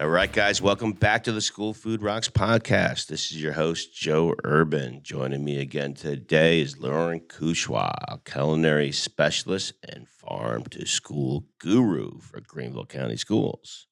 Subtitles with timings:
[0.00, 3.08] All right, guys, welcome back to the School Food Rocks podcast.
[3.08, 5.02] This is your host, Joe Urban.
[5.02, 12.40] Joining me again today is Lauren Kushwa, culinary specialist and farm to school guru for
[12.40, 13.88] Greenville County Schools.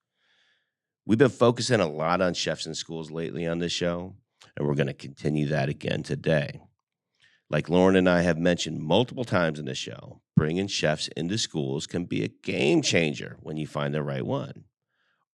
[1.04, 4.14] We've been focusing a lot on chefs in schools lately on this show,
[4.56, 6.62] and we're going to continue that again today.
[7.50, 11.86] Like Lauren and I have mentioned multiple times in the show, bringing chefs into schools
[11.86, 14.64] can be a game changer when you find the right one.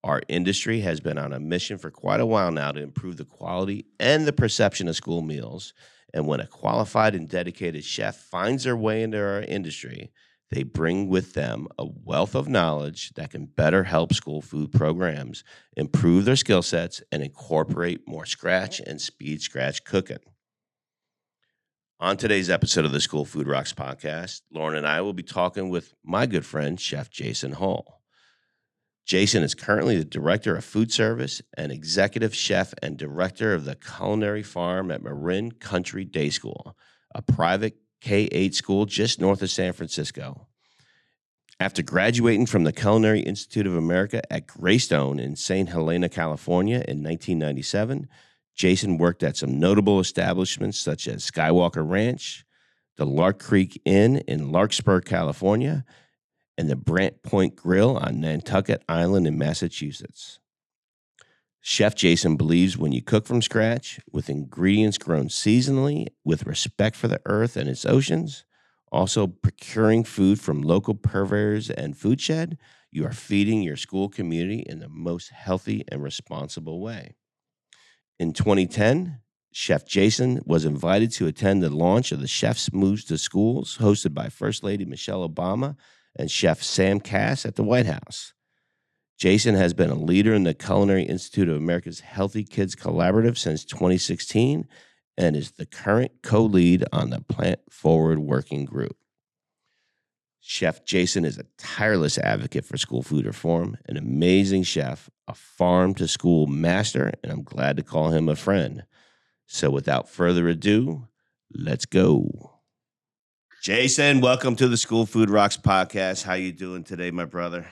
[0.05, 3.25] Our industry has been on a mission for quite a while now to improve the
[3.25, 5.73] quality and the perception of school meals.
[6.13, 10.13] And when a qualified and dedicated chef finds their way into our industry,
[10.51, 15.43] they bring with them a wealth of knowledge that can better help school food programs
[15.75, 20.19] improve their skill sets and incorporate more scratch and speed scratch cooking.
[21.99, 25.71] On today's episode of the School Food Rocks podcast, Lauren and I will be talking
[25.71, 28.04] with my good friend, Chef Jason Hull.
[29.05, 33.75] Jason is currently the director of food service and executive chef and director of the
[33.75, 36.77] culinary farm at Marin Country Day School,
[37.15, 40.47] a private K 8 school just north of San Francisco.
[41.61, 45.69] After graduating from the Culinary Institute of America at Greystone in St.
[45.69, 48.09] Helena, California in 1997,
[48.55, 52.45] Jason worked at some notable establishments such as Skywalker Ranch,
[52.97, 55.85] the Lark Creek Inn in Larkspur, California,
[56.57, 60.39] and the Brant Point Grill on Nantucket Island in Massachusetts.
[61.61, 67.09] Chef Jason believes when you cook from scratch with ingredients grown seasonally with respect for
[67.09, 68.45] the earth and its oceans,
[68.93, 72.59] also procuring food from local purveyors and food shed,
[72.93, 77.17] you are feeding your school community in the most healthy and responsible way.
[78.21, 79.21] In 2010,
[79.51, 84.13] Chef Jason was invited to attend the launch of the Chef's Moves to Schools, hosted
[84.13, 85.77] by First Lady Michelle Obama
[86.17, 88.33] and Chef Sam Kass at the White House.
[89.19, 93.65] Jason has been a leader in the Culinary Institute of America's Healthy Kids Collaborative since
[93.65, 94.67] 2016
[95.17, 98.97] and is the current co lead on the Plant Forward Working Group.
[100.41, 105.95] Chef Jason is a tireless advocate for school food reform, an amazing chef, a farm
[105.95, 108.85] to school master, and I'm glad to call him a friend.
[109.47, 111.09] So without further ado,
[111.51, 112.54] let's go.
[113.65, 116.23] Jason, welcome to the School Food Rocks podcast.
[116.23, 117.65] How you doing today, my brother?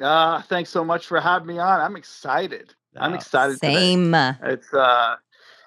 [0.00, 1.80] Uh, thanks so much for having me on.
[1.80, 2.72] I'm excited.
[2.96, 3.58] I'm Ah, excited.
[3.58, 4.12] Same.
[4.12, 4.34] Today.
[4.44, 5.16] It's uh,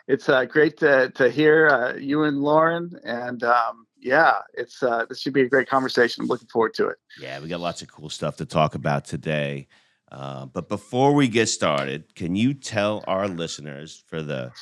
[0.07, 5.03] it's uh, great to to hear uh, you and Lauren, and um, yeah, it's uh,
[5.09, 6.21] this should be a great conversation.
[6.21, 6.95] I'm looking forward to it.
[7.21, 9.67] Yeah, we got lots of cool stuff to talk about today.
[10.13, 14.53] Uh, but before we get started, can you tell our listeners, for the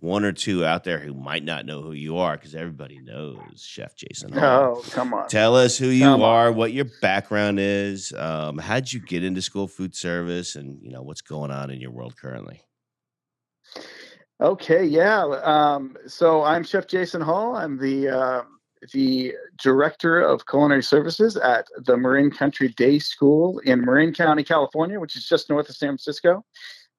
[0.00, 3.62] one or two out there who might not know who you are, because everybody knows
[3.62, 4.32] Chef Jason.
[4.32, 4.78] Hull.
[4.78, 5.28] Oh, come on.
[5.28, 6.28] Tell us who you Come on.
[6.28, 10.90] are, what your background is, um, how'd you get into school food service, and you
[10.90, 12.62] know what's going on in your world currently.
[14.40, 15.22] Okay, yeah.
[15.22, 17.54] Um, so I'm Chef Jason Hull.
[17.54, 18.42] I'm the uh,
[18.94, 24.98] the director of culinary services at the Marin Country Day School in Marin County, California,
[24.98, 26.42] which is just north of San Francisco.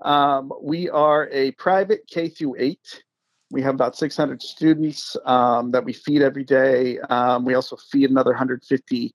[0.02, 3.04] Um, we are a private K through eight.
[3.52, 7.00] We have about 600 students um, that we feed every day.
[7.10, 9.14] Um, we also feed another 150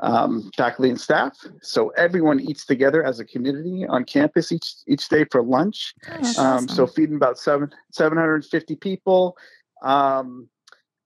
[0.00, 1.36] um, faculty and staff.
[1.62, 5.94] So everyone eats together as a community on campus each each day for lunch.
[6.08, 9.36] That's Um, so feeding about seven 750 people.
[9.82, 10.48] Um,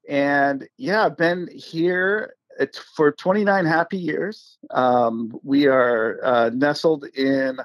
[0.09, 4.59] and yeah, I've been here at, for 29 happy years.
[4.71, 7.59] Um, we are uh, nestled in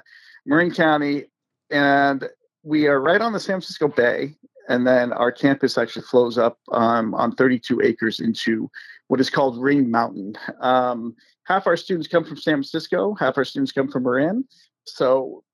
[0.44, 1.24] Marin County,
[1.70, 2.28] and
[2.62, 4.34] we are right on the San Francisco Bay.
[4.68, 8.68] And then our campus actually flows up um, on 32 acres into
[9.06, 10.34] what is called Ring Mountain.
[10.60, 14.44] Um, half our students come from San Francisco, half our students come from Marin.
[14.84, 15.44] So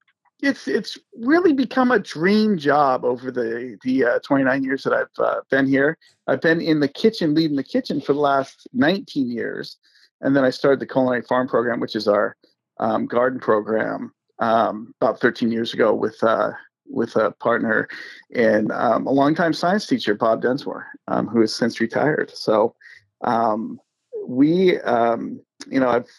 [0.43, 5.25] it's it's really become a dream job over the the uh, 29 years that I've
[5.25, 5.97] uh, been here.
[6.27, 9.77] I've been in the kitchen, leading the kitchen for the last 19 years,
[10.21, 12.37] and then I started the culinary farm program, which is our
[12.81, 16.51] um, garden program, um, about 13 years ago with uh,
[16.87, 17.89] with a partner
[18.35, 22.31] and um, a longtime science teacher, Bob Densmore, um, who has since retired.
[22.37, 22.75] So
[23.23, 23.81] um,
[24.27, 25.41] we um,
[25.71, 26.11] you know I've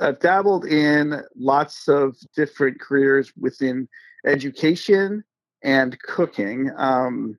[0.00, 3.88] I've dabbled in lots of different careers within
[4.26, 5.24] education
[5.62, 6.70] and cooking.
[6.76, 7.38] Um,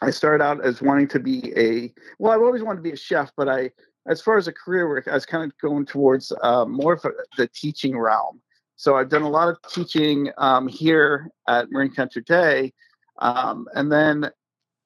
[0.00, 2.96] I started out as wanting to be a well, I've always wanted to be a
[2.96, 3.72] chef, but I
[4.06, 7.04] as far as a career work, I was kind of going towards uh, more of
[7.36, 8.40] the teaching realm.
[8.80, 12.72] So I've done a lot of teaching um, here at Marin Country Day,
[13.18, 14.30] um, and then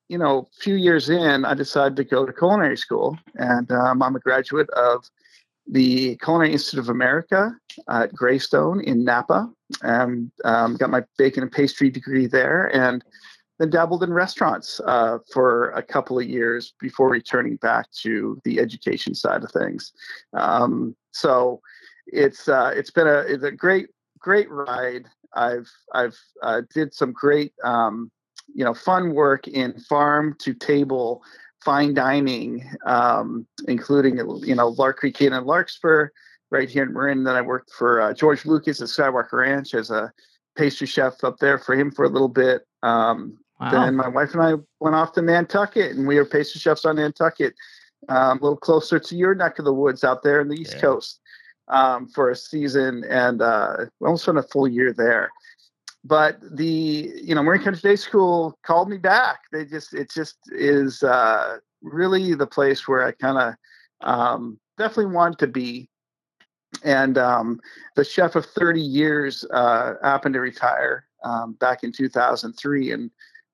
[0.08, 4.02] you know, a few years in, I decided to go to culinary school, and um,
[4.02, 5.08] I'm a graduate of
[5.68, 7.52] the Culinary Institute of America
[7.88, 9.48] at Greystone in Napa,
[9.82, 13.04] and um, got my baking and pastry degree there, and
[13.60, 18.58] then dabbled in restaurants uh, for a couple of years before returning back to the
[18.58, 19.92] education side of things.
[20.32, 21.60] Um, so
[22.06, 25.06] it's uh, it's been a it's a great great ride.
[25.34, 28.10] I've I've uh, did some great um,
[28.54, 31.22] you know fun work in farm to table
[31.64, 36.08] fine dining, um, including you know Lark Creek Inn and Larkspur
[36.50, 37.24] right here in Marin.
[37.24, 40.12] Then I worked for uh, George Lucas at Skywalker Ranch as a
[40.56, 42.66] pastry chef up there for him for a little bit.
[42.82, 43.70] Um, wow.
[43.70, 46.96] Then my wife and I went off to Nantucket, and we were pastry chefs on
[46.96, 47.54] Nantucket,
[48.08, 50.74] um, a little closer to your neck of the woods out there in the East
[50.74, 50.80] yeah.
[50.82, 51.20] Coast
[51.68, 55.30] um, for a season, and uh, almost spent a full year there
[56.04, 59.40] but the you know Marin Country Day School called me back.
[59.50, 65.14] They just it just is uh, really the place where I kind of um, definitely
[65.14, 65.88] want to be.
[66.82, 67.60] And um,
[67.94, 73.10] the chef of 30 years uh, happened to retire um, back in 2003, and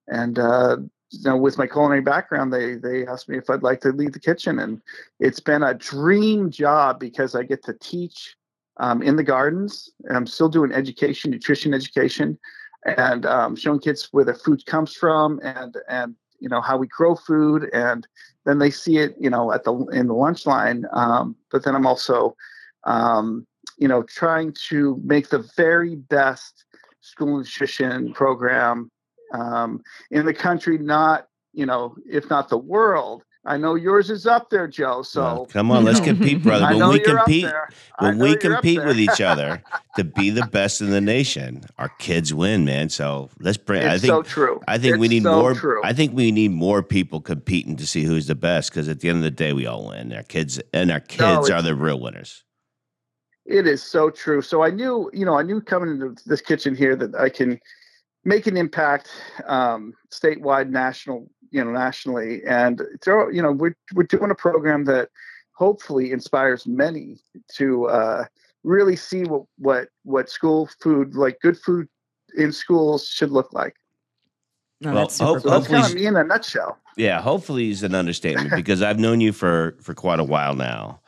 [0.09, 0.79] and uh,
[1.11, 4.13] you know with my culinary background, they they asked me if I'd like to lead
[4.13, 4.81] the kitchen, and
[5.19, 8.37] it's been a dream job because I get to teach
[8.79, 9.91] um, in the gardens.
[10.05, 12.39] and I'm still doing education, nutrition education,
[12.85, 16.87] and um, showing kids where the food comes from and and you know how we
[16.87, 18.07] grow food, and
[18.45, 20.85] then they see it you know at the in the lunch line.
[20.93, 22.37] Um, but then I'm also
[22.85, 23.47] um,
[23.79, 26.65] you know trying to make the very best
[27.01, 28.91] school nutrition program
[29.33, 34.27] um, in the country, not you know if not the world I know yours is
[34.27, 35.01] up there, Joe.
[35.03, 36.67] So well, come on, let's compete, brother.
[36.77, 37.47] When we compete,
[37.99, 39.63] when we compete with each other
[39.97, 42.91] to be the best in the nation, our kids win, man.
[42.91, 43.83] So let's bring.
[43.83, 44.61] It's I think so true.
[44.69, 45.55] I think it's we need so more.
[45.55, 45.81] True.
[45.83, 48.71] I think we need more people competing to see who's the best.
[48.71, 50.13] Because at the end of the day, we all win.
[50.13, 52.45] Our kids and our kids no, are the real winners.
[53.47, 54.43] It is so true.
[54.43, 57.59] So I knew, you know, I knew coming into this kitchen here that I can
[58.25, 59.09] make an impact
[59.47, 64.85] um, statewide, national you know nationally and throw you know we're, we're doing a program
[64.85, 65.09] that
[65.53, 67.19] hopefully inspires many
[67.53, 68.25] to uh,
[68.63, 71.89] really see what what what school food like good food
[72.37, 73.75] in schools should look like.
[74.83, 76.79] No, well, that's, hope, so that's kind of me in a nutshell.
[76.97, 81.01] Yeah hopefully is an understatement because i've known you for for quite a while now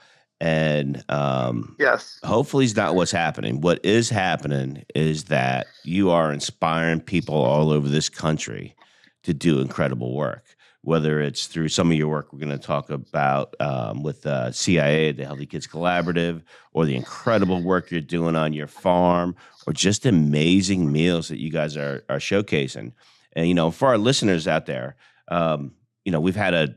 [0.43, 6.33] and um, yes hopefully it's not what's happening what is happening is that you are
[6.33, 8.75] inspiring people all over this country
[9.23, 10.45] to do incredible work.
[10.85, 14.51] Whether it's through some of your work we're going to talk about um, with uh,
[14.51, 16.43] CIA, the Healthy Kids Collaborative,
[16.73, 19.37] or the incredible work you're doing on your farm,
[19.67, 22.93] or just amazing meals that you guys are are showcasing.
[23.35, 24.97] And you know, for our listeners out there,
[25.29, 25.73] um,
[26.05, 26.75] you know, we've had a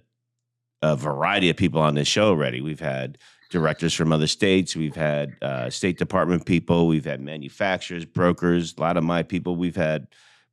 [0.84, 2.62] a variety of people on this show already.
[2.62, 3.18] We've had
[3.56, 4.76] directors from other states.
[4.76, 6.88] We've had uh, State Department people.
[6.88, 8.76] We've had manufacturers, brokers.
[8.78, 9.56] A lot of my people.
[9.56, 10.08] We've had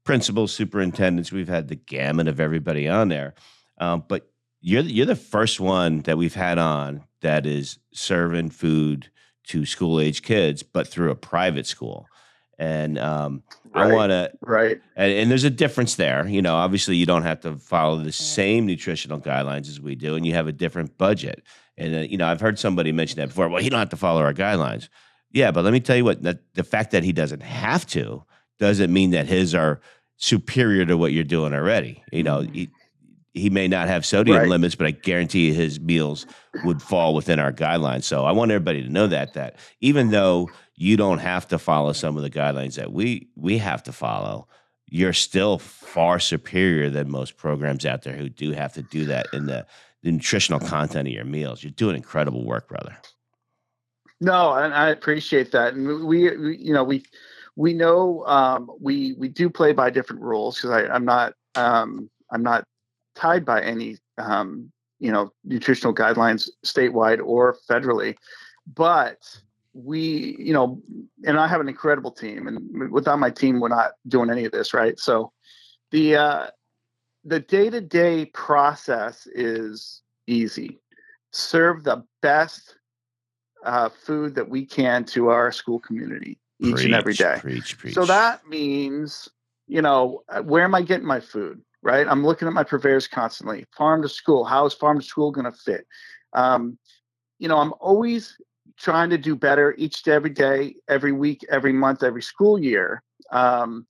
[0.05, 1.33] principals, superintendents.
[1.33, 3.35] We've had the gamut of everybody on there.
[3.79, 9.11] Um, but you're you're the first one that we've had on that is serving food
[9.49, 12.07] to school age kids, but through a private school.
[12.57, 13.43] And um,
[13.75, 14.81] right, I want to right.
[14.95, 16.29] And, and, there's a difference there.
[16.29, 20.15] You know, obviously you don't have to follow the same nutritional guidelines as we do,
[20.15, 21.43] and you have a different budget.
[21.77, 23.49] And uh, you know, I've heard somebody mention that before.
[23.49, 24.89] Well, he don't have to follow our guidelines.
[25.31, 26.23] Yeah, but let me tell you what.
[26.23, 28.25] That, the fact that he doesn't have to
[28.59, 29.81] doesn't mean that his are
[30.17, 32.03] superior to what you're doing already.
[32.13, 32.71] You know, he,
[33.35, 34.49] he may not have sodium right.
[34.49, 36.27] limits, but I guarantee his meals
[36.65, 38.05] would fall within our guidelines.
[38.05, 41.93] So I want everybody to know that that even though you don't have to follow
[41.93, 44.49] some of the guidelines that we we have to follow,
[44.89, 49.27] you're still far superior than most programs out there who do have to do that
[49.33, 49.67] in the,
[50.03, 51.63] the nutritional content of your meals.
[51.63, 52.97] You're doing incredible work, brother.
[54.21, 55.75] No, and I appreciate that.
[55.75, 57.05] And we, we you know, we
[57.57, 62.43] we know um, we we do play by different rules because I'm not um, I'm
[62.43, 62.65] not
[63.15, 68.15] tied by any um, you know nutritional guidelines statewide or federally,
[68.75, 69.19] but
[69.75, 70.81] we you know
[71.25, 74.53] and I have an incredible team and without my team we're not doing any of
[74.53, 75.33] this right so
[75.93, 76.47] the uh,
[77.25, 80.79] the day to day process is easy
[81.33, 82.77] serve the best
[83.65, 87.39] uh, food that we can to our school community each preach, and every day.
[87.41, 87.95] Preach, preach.
[87.95, 89.29] So that means,
[89.67, 91.61] you know, uh, where am I getting my food?
[91.83, 92.07] Right.
[92.07, 93.67] I'm looking at my purveyors constantly.
[93.77, 94.45] Farm to school.
[94.45, 95.87] How is farm to school going to fit?
[96.33, 96.79] Um,
[97.41, 98.37] you know, I'm always
[98.79, 103.03] trying to do better each day, every day, every week, every month, every school year.
[103.33, 103.87] Um,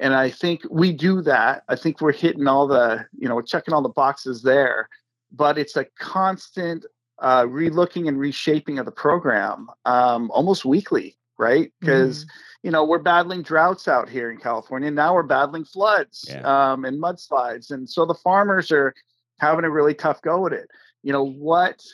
[0.00, 1.62] and I think we do that.
[1.68, 4.88] I think we're hitting all the, you know, we're checking all the boxes there.
[5.30, 6.84] But it's a constant
[7.20, 11.72] uh, relooking and reshaping of the program um, almost weekly, right?
[11.80, 12.66] Because mm-hmm.
[12.66, 14.90] you know we're battling droughts out here in California.
[14.90, 16.40] Now we're battling floods yeah.
[16.72, 18.94] um, and mudslides, and so the farmers are
[19.38, 20.68] having a really tough go at it.
[21.02, 21.84] You know what?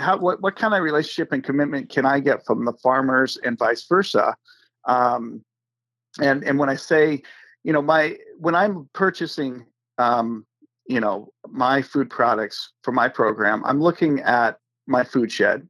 [0.00, 3.58] How what what kind of relationship and commitment can I get from the farmers and
[3.58, 4.36] vice versa?
[4.86, 5.44] Um,
[6.20, 7.22] and and when I say,
[7.66, 9.66] you know, my when I'm purchasing,
[9.98, 10.46] um,
[10.86, 15.68] you know, my food products for my program, I'm looking at my food shed,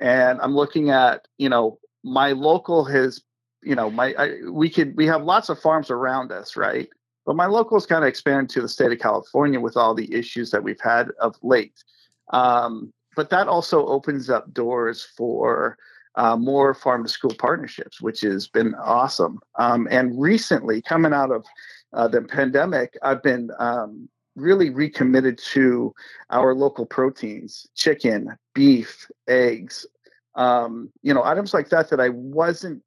[0.00, 3.20] and I'm looking at, you know, my local has,
[3.64, 6.88] you know, my I, we could we have lots of farms around us, right?
[7.26, 10.14] But my local is kind of expanded to the state of California with all the
[10.14, 11.82] issues that we've had of late.
[12.32, 15.78] Um, but that also opens up doors for
[16.16, 19.38] uh, more farm to school partnerships, which has been awesome.
[19.58, 21.44] Um, and recently, coming out of
[21.92, 25.94] uh, the pandemic, I've been um, really recommitted to
[26.30, 29.86] our local proteins chicken, beef, eggs,
[30.34, 32.82] um, you know, items like that that I wasn't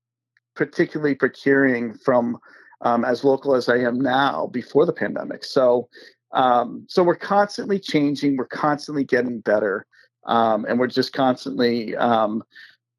[0.56, 2.38] particularly procuring from
[2.82, 5.44] um, as local as I am now before the pandemic.
[5.46, 5.88] So,
[6.32, 9.86] um, so we're constantly changing, we're constantly getting better,
[10.26, 12.44] um, and we're just constantly um,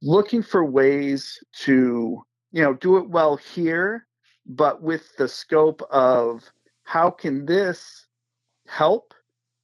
[0.03, 4.07] looking for ways to you know do it well here
[4.49, 6.43] but with the scope of
[6.85, 8.07] how can this
[8.67, 9.13] help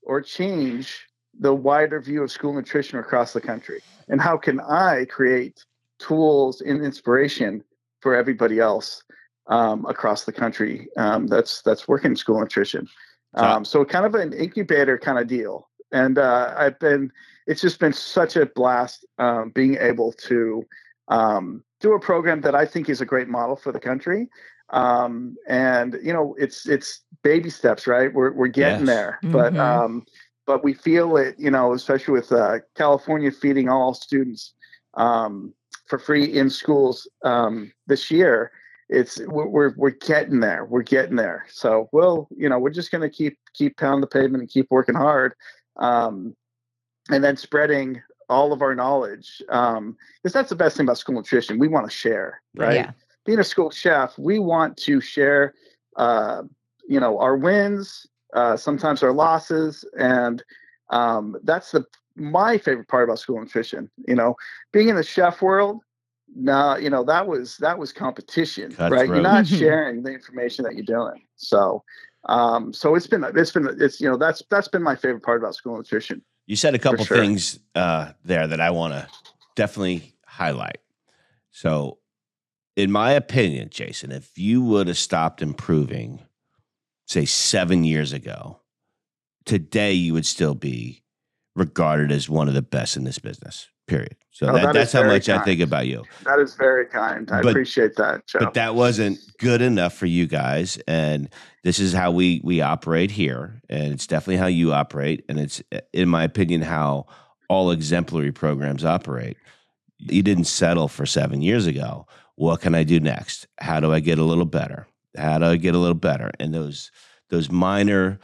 [0.02, 1.06] or change
[1.40, 3.80] the wider view of school nutrition across the country?
[4.08, 5.64] And how can i create
[5.98, 7.64] tools and inspiration
[8.00, 9.02] for everybody else
[9.46, 12.86] um, across the country um, that's that's working school nutrition?
[13.34, 17.10] Um, so kind of an incubator kind of deal and uh, i've been
[17.46, 20.64] it's just been such a blast um, being able to
[21.08, 24.28] um, do a program that I think is a great model for the country.
[24.70, 28.12] Um, and you know, it's it's baby steps, right?
[28.12, 28.96] We're we're getting yes.
[28.96, 29.32] there, mm-hmm.
[29.32, 30.06] but um,
[30.46, 34.54] but we feel it, you know, especially with uh, California feeding all students
[34.94, 35.52] um,
[35.86, 38.50] for free in schools um, this year.
[38.88, 40.64] It's we're, we're we're getting there.
[40.64, 41.44] We're getting there.
[41.50, 44.66] So we'll, you know, we're just going to keep keep pound the pavement and keep
[44.70, 45.34] working hard.
[45.76, 46.36] Um,
[47.10, 51.14] and then spreading all of our knowledge because um, that's the best thing about school
[51.14, 52.90] nutrition we want to share right yeah.
[53.24, 55.54] being a school chef we want to share
[55.96, 56.42] uh,
[56.88, 60.42] you know our wins uh, sometimes our losses and
[60.90, 61.84] um, that's the
[62.16, 64.34] my favorite part about school nutrition you know
[64.72, 65.80] being in the chef world
[66.34, 69.14] now you know that was that was competition Cut right throat.
[69.14, 71.82] you're not sharing the information that you're doing so
[72.26, 75.40] um, so it's been it's been it's you know that's that's been my favorite part
[75.40, 77.16] about school nutrition you said a couple sure.
[77.16, 79.08] things uh, there that I want to
[79.54, 80.78] definitely highlight.
[81.50, 81.98] So,
[82.76, 86.20] in my opinion, Jason, if you would have stopped improving,
[87.06, 88.60] say seven years ago,
[89.44, 91.02] today you would still be
[91.54, 93.68] regarded as one of the best in this business.
[93.86, 94.16] Period.
[94.30, 95.40] So oh, that, that that's how much kind.
[95.40, 96.02] I think about you.
[96.24, 97.30] That is very kind.
[97.30, 98.26] I but, appreciate that.
[98.26, 98.40] Joe.
[98.40, 101.28] But that wasn't good enough for you guys, and
[101.62, 105.62] this is how we we operate here, and it's definitely how you operate, and it's
[105.92, 107.06] in my opinion how
[107.48, 109.36] all exemplary programs operate.
[109.98, 112.06] You didn't settle for seven years ago.
[112.34, 113.46] What can I do next?
[113.58, 114.88] How do I get a little better?
[115.16, 116.32] How do I get a little better?
[116.40, 116.90] And those
[117.30, 118.18] those minor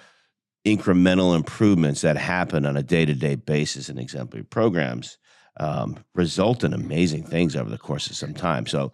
[0.67, 5.19] incremental improvements that happen on a day to day basis in exemplary programs
[5.59, 8.67] um, result in amazing things over the course of some time.
[8.67, 8.93] So,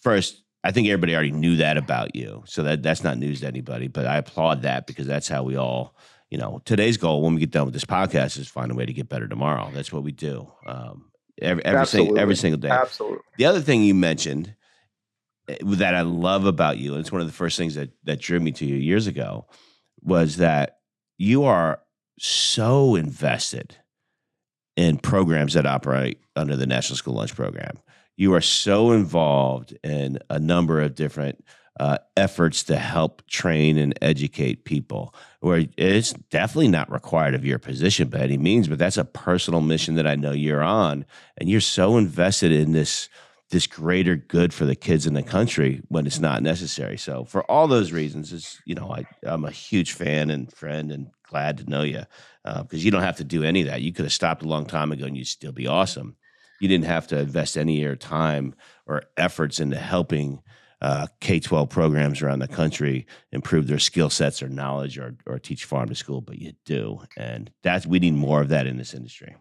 [0.00, 3.46] first, I think everybody already knew that about you, so that that's not news to
[3.46, 3.88] anybody.
[3.88, 5.96] But I applaud that because that's how we all,
[6.30, 8.86] you know, today's goal when we get done with this podcast is find a way
[8.86, 9.70] to get better tomorrow.
[9.72, 12.68] That's what we do um, every every single every single day.
[12.68, 13.18] Absolutely.
[13.38, 14.54] The other thing you mentioned
[15.48, 18.20] eh, that I love about you, and it's one of the first things that that
[18.20, 19.46] drew me to you years ago,
[20.02, 20.78] was that
[21.16, 21.80] you are
[22.18, 23.76] so invested
[24.80, 27.78] in programs that operate under the National School Lunch Program.
[28.16, 31.44] You are so involved in a number of different
[31.78, 37.58] uh, efforts to help train and educate people, where it's definitely not required of your
[37.58, 41.04] position by any means, but that's a personal mission that I know you're on,
[41.36, 43.10] and you're so invested in this
[43.50, 46.96] this greater good for the kids in the country when it's not necessary.
[46.96, 50.90] So for all those reasons, is you know I, I'm a huge fan and friend
[50.90, 52.02] and glad to know you
[52.44, 53.82] because uh, you don't have to do any of that.
[53.82, 56.16] You could have stopped a long time ago and you'd still be awesome.
[56.60, 58.54] You didn't have to invest any of your time
[58.86, 60.42] or efforts into helping
[60.82, 65.38] uh, K 12 programs around the country improve their skill sets or knowledge or, or
[65.38, 67.00] teach farm to school, but you do.
[67.16, 69.36] And that's, we need more of that in this industry.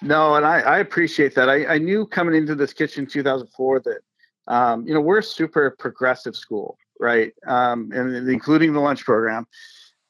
[0.00, 1.48] No, and I, I appreciate that.
[1.48, 3.98] I, I, knew coming into this kitchen 2004 that,
[4.48, 7.32] um, you know, we're a super progressive school, right?
[7.46, 9.46] Um, and including the lunch program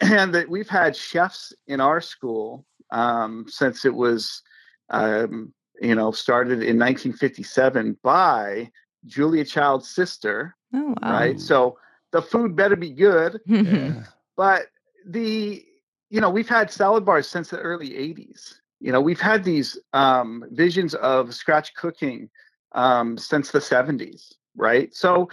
[0.02, 4.42] and that we've had chefs in our school um, since it was,
[4.90, 8.70] um, you know, started in 1957 by
[9.06, 10.56] Julia Child's sister.
[10.74, 11.12] Oh, wow.
[11.12, 11.40] Right.
[11.40, 11.78] So
[12.10, 13.40] the food better be good.
[13.46, 14.04] Yeah.
[14.34, 14.68] But
[15.06, 15.62] the,
[16.08, 18.54] you know, we've had salad bars since the early 80s.
[18.80, 22.30] You know, we've had these um, visions of scratch cooking
[22.72, 24.32] um, since the 70s.
[24.56, 24.94] Right.
[24.94, 25.28] So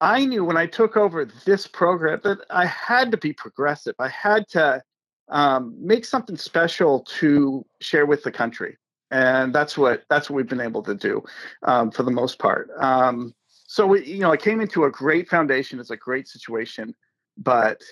[0.00, 3.94] I knew when I took over this program that I had to be progressive.
[3.98, 4.82] I had to
[5.28, 8.76] um, make something special to share with the country,
[9.10, 11.22] and that's what that's what we've been able to do
[11.64, 12.70] um, for the most part.
[12.78, 13.34] Um,
[13.66, 15.78] so we, you know, I came into a great foundation.
[15.78, 16.94] It's a great situation,
[17.36, 17.82] but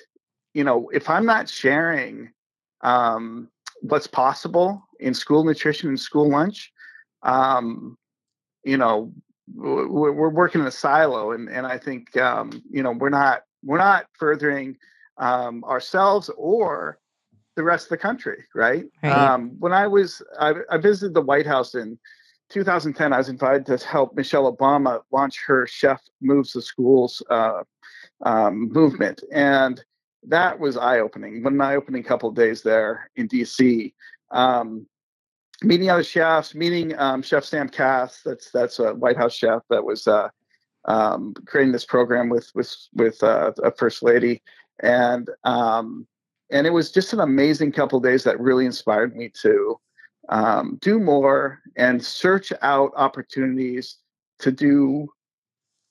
[0.55, 2.33] you know, if I'm not sharing
[2.81, 3.49] um,
[3.83, 6.73] what's possible in school nutrition and school lunch,
[7.23, 7.97] um,
[8.65, 9.13] you know,
[9.55, 13.43] we're, we're working in a silo, and and I think um, you know we're not
[13.65, 14.77] we're not furthering
[15.19, 16.99] um, ourselves or
[17.57, 18.85] the rest of the country, right?
[19.03, 19.13] Right.
[19.13, 21.99] Um, when I was I, I visited the White House in
[22.51, 27.63] 2010, I was invited to help Michelle Obama launch her Chef Moves the Schools uh,
[28.25, 29.83] um, movement, and
[30.27, 31.43] that was eye opening.
[31.43, 33.93] One eye opening couple of days there in DC.
[34.31, 34.87] Um,
[35.63, 38.21] meeting other chefs, meeting um, Chef Sam Kass.
[38.25, 40.29] That's that's a White House chef that was uh,
[40.85, 44.43] um, creating this program with with with uh, a first lady,
[44.81, 46.07] and um,
[46.51, 49.79] and it was just an amazing couple of days that really inspired me to
[50.29, 53.99] um, do more and search out opportunities
[54.39, 55.09] to do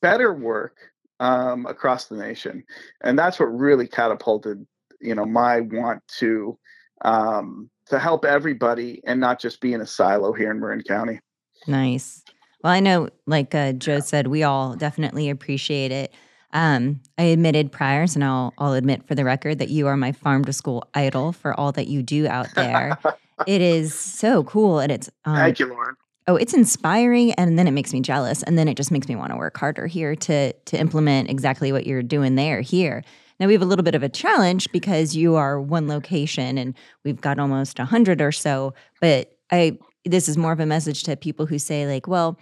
[0.01, 0.77] better work
[1.19, 2.63] um, across the nation,
[3.01, 4.65] and that's what really catapulted
[5.01, 6.57] you know my want to
[7.03, 11.19] um, to help everybody and not just be in a silo here in Marin County.
[11.67, 12.23] Nice.
[12.63, 16.13] Well, I know, like uh, Joe said, we all definitely appreciate it.
[16.53, 20.11] Um, I admitted priors, and I'll, I'll admit for the record that you are my
[20.11, 22.97] farm to school idol for all that you do out there.
[23.47, 25.95] it is so cool, and it's um, Thank you, Lauren.
[26.27, 29.15] oh, it's inspiring, and then it makes me jealous, and then it just makes me
[29.15, 33.03] want to work harder here to to implement exactly what you're doing there here.
[33.39, 36.75] Now we have a little bit of a challenge because you are one location, and
[37.03, 38.73] we've got almost a hundred or so.
[39.01, 42.39] But I this is more of a message to people who say like, well,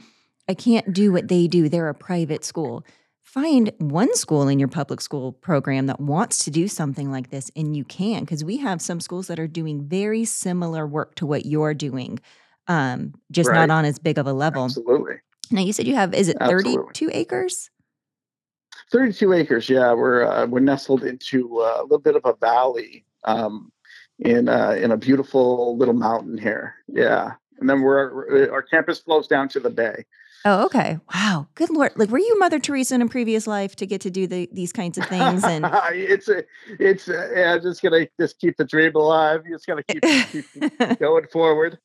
[0.48, 1.68] I can't do what they do.
[1.68, 2.86] They're a private school.
[3.24, 7.50] Find one school in your public school program that wants to do something like this,
[7.56, 11.26] and you can, because we have some schools that are doing very similar work to
[11.26, 12.20] what you're doing,
[12.68, 13.68] um, just Right.
[13.68, 14.66] not on as big of a level.
[14.66, 15.16] Absolutely.
[15.52, 16.76] Now, you said you have, is it Absolutely.
[16.76, 17.70] 32 acres?
[18.96, 19.70] 32 acres.
[19.70, 23.72] Yeah, we're uh, we're nestled into uh, a little bit of a valley um,
[24.20, 26.76] in uh, in a beautiful little mountain here.
[26.88, 30.06] Yeah, and then we're our campus flows down to the bay.
[30.48, 31.00] Oh, okay.
[31.14, 31.48] Wow.
[31.56, 31.94] Good Lord.
[31.96, 34.72] Like, were you Mother Teresa in a previous life to get to do the, these
[34.72, 35.44] kinds of things?
[35.44, 36.44] And it's a
[36.80, 39.42] it's a, yeah, just gonna just keep the dream alive.
[39.46, 41.80] You just gotta keep, keep going forward.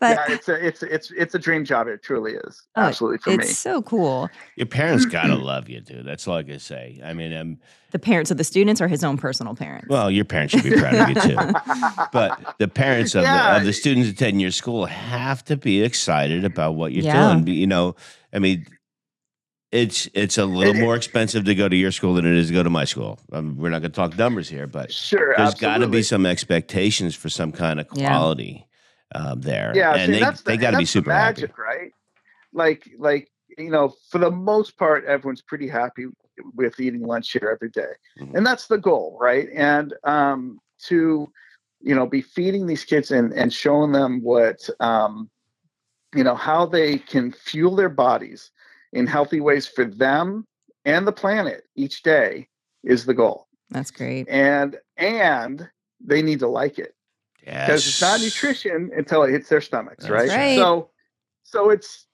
[0.00, 1.86] But yeah, it's a it's it's it's a dream job.
[1.88, 2.62] It truly is.
[2.76, 3.54] Oh, Absolutely for it's me.
[3.54, 4.28] so cool.
[4.56, 6.04] Your parents gotta love you, dude.
[6.06, 7.00] That's all I can say.
[7.04, 7.58] I mean, um,
[7.92, 9.88] The parents of the students or his own personal parents?
[9.88, 11.36] well, your parents should be proud of you too.
[12.12, 13.52] But the parents of, Yeah.
[13.54, 17.32] the, of the students attending your school have to be excited about what you're Yeah.
[17.34, 17.46] doing.
[17.46, 17.96] You know,
[18.32, 18.66] I mean,
[19.72, 22.48] it's it's a little It- more expensive to go to your school than it is
[22.48, 23.18] to go to my school.
[23.32, 26.24] Um, we're not going to talk numbers here, but Sure, there's got to be some
[26.26, 28.08] expectations for some kind of Yeah.
[28.08, 28.66] quality
[29.14, 29.72] um, there.
[29.74, 31.42] yeah and see, they the, they got to be that's the super happy.
[31.42, 31.92] magic right
[32.52, 36.06] like like you know for the most part everyone's pretty happy
[36.54, 37.92] with eating lunch here every day.
[38.20, 38.34] Mhm.
[38.34, 41.30] and that's the goal right and um to
[41.80, 45.30] you know be feeding these kids and and showing them what um
[46.14, 48.50] you know how they can fuel their bodies
[48.92, 50.44] in healthy ways for them
[50.84, 52.48] and the planet each day
[52.84, 54.28] is the goal That's great.
[54.28, 55.68] and and
[56.04, 56.94] they need to like it
[57.54, 60.30] because it's not nutrition until it hits their stomachs, right?
[60.30, 60.48] right.
[60.54, 60.90] So,
[61.42, 62.06] so it's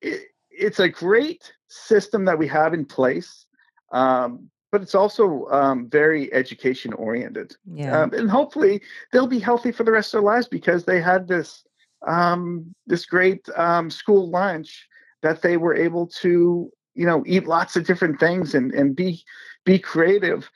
[0.00, 3.46] it, it's a great system that we have in place,
[3.92, 8.02] um, but it's also um, very education oriented, Yeah.
[8.02, 8.80] um, and hopefully
[9.12, 11.64] they'll be healthy for the rest of their lives because they had this
[12.06, 14.88] um, this great um, school lunch
[15.22, 19.22] that they were able to you know eat lots of different things and and be
[19.64, 20.50] be creative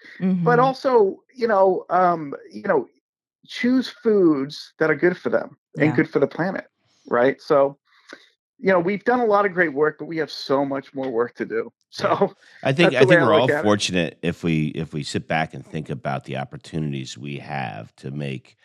[0.44, 0.60] but Mhm.
[0.60, 2.86] also you know um you know
[3.46, 6.66] choose foods that are good for them and good for the planet
[7.08, 7.76] right so
[8.58, 11.10] you know we've done a lot of great work but we have so much more
[11.10, 13.62] work to do so I think I think I we're all at it.
[13.62, 18.10] fortunate if we if we sit back and think about the opportunities we have to
[18.10, 18.56] make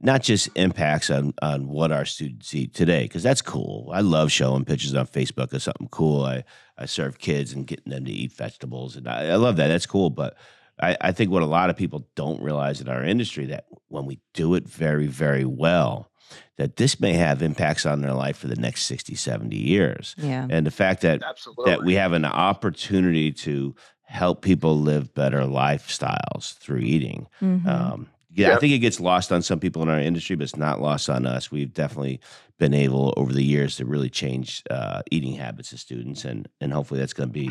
[0.00, 3.90] not just impacts on on what our students eat today because that's cool.
[3.92, 6.24] I love showing pictures on Facebook of something cool.
[6.24, 6.44] I
[6.78, 9.68] I serve kids and getting them to eat vegetables and I, I love that.
[9.68, 10.10] That's cool.
[10.10, 10.36] But
[10.82, 14.06] I, I think what a lot of people don't realize in our industry that when
[14.06, 16.10] we do it very, very well,
[16.56, 20.14] that this may have impacts on their life for the next 60, 70 years.
[20.18, 20.46] Yeah.
[20.48, 21.70] And the fact that Absolutely.
[21.70, 27.26] that we have an opportunity to help people live better lifestyles through eating.
[27.40, 27.66] Mhm.
[27.66, 30.56] Um, yeah, I think it gets lost on some people in our industry, but it's
[30.56, 31.50] not lost on us.
[31.50, 32.20] We've definitely
[32.58, 36.72] been able over the years to really change uh, eating habits of students, and and
[36.72, 37.50] hopefully that's going to be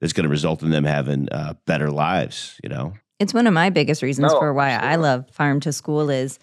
[0.00, 2.58] that's going to result in them having uh, better lives.
[2.62, 5.72] You know, It's one of my biggest reasons No, for why I love farm to
[5.72, 6.38] school is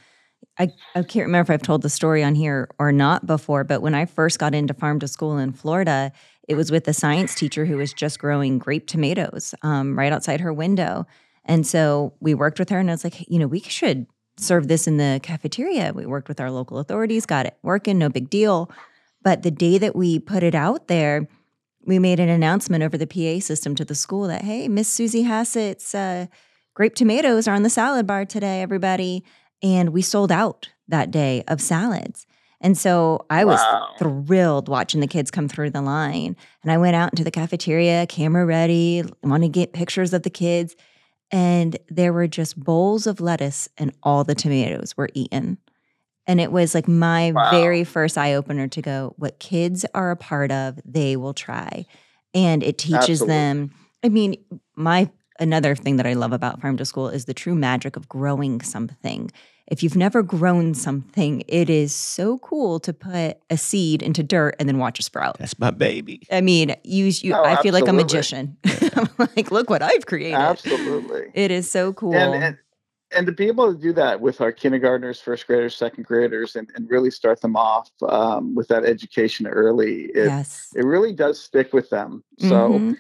[0.60, 3.82] I, I can't remember if I've told the story on here or not before, but
[3.82, 6.12] when I first got into farm to school in Florida,
[6.48, 10.42] it was with a science teacher who was just growing grape tomatoes um, right outside
[10.42, 11.06] her window.
[11.46, 14.06] And so we worked with her and I was like, you know, we should
[14.38, 15.94] serve this in the cafeteria.
[15.94, 18.72] We worked with our local authorities, got it working, no big deal.
[19.22, 21.28] But the day that we put it out there,
[21.86, 25.24] we made an announcement over the PA system to the school that, hey, Miss Susie
[25.24, 26.28] Hassett's uh,
[26.74, 29.24] grape tomatoes are on the salad bar today, everybody.
[29.62, 32.26] And we sold out that day of salads.
[32.62, 33.88] And so I was Wow.
[34.00, 36.36] thrilled watching the kids come through the line.
[36.64, 40.30] And I went out into the cafeteria, camera ready, want to get pictures of the
[40.30, 40.76] kids.
[41.32, 45.58] And there were just bowls of lettuce, and all the tomatoes were eaten.
[46.28, 47.52] And it was like my Wow.
[47.52, 51.86] very first eye opener to go, what kids are a part of, they will try.
[52.34, 53.34] And it teaches Absolutely.
[53.36, 53.72] them.
[54.04, 54.36] I mean,
[54.76, 55.10] my
[55.40, 58.62] another thing that I love about farm to school is the true magic of growing
[58.62, 59.32] something.
[59.68, 64.56] If you've never grown something, it is so cool to put a seed into dirt
[64.60, 65.38] and then watch it sprout.
[65.40, 66.22] that's my baby.
[66.32, 68.04] I mean, you, you Oh, I feel like a absolutely.
[68.04, 68.58] magician.
[68.96, 70.36] I'm like, look what I've created.
[70.40, 71.32] Absolutely.
[71.34, 72.14] It is so cool.
[72.16, 72.58] And, and
[73.16, 76.70] and to be able to do that with our kindergartners, first graders, second graders, and,
[76.76, 80.70] and really start them off um, with that education early, it, yes.
[80.76, 82.24] it really does stick with them.
[82.40, 82.98] So Mhm.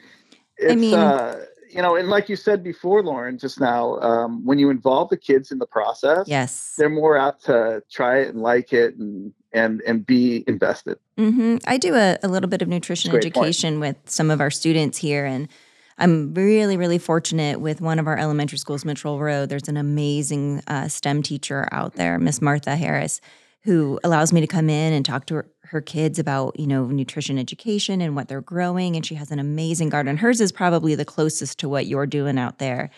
[0.57, 4.59] it's mean- uh, you know, and like you said before, Lauren, just now, um, when
[4.59, 6.75] you involve the kids in the process, yes.
[6.77, 10.97] they're more apt to try it and like it and and and be invested.
[11.17, 13.37] hmm I do a, a little bit of nutrition Great point.
[13.37, 15.47] education with some of our students here, and
[15.97, 19.49] I'm really, really fortunate with one of our elementary schools, Mitchell Road.
[19.49, 23.21] There's an amazing uh, STEM teacher out there, Miss Martha Harris,
[23.63, 26.85] who allows me to come in and talk to her, her kids about you know
[26.87, 28.95] nutrition education and what they're growing.
[28.95, 30.17] And she has an amazing garden.
[30.17, 32.89] Hers is probably the closest to what you're doing out there,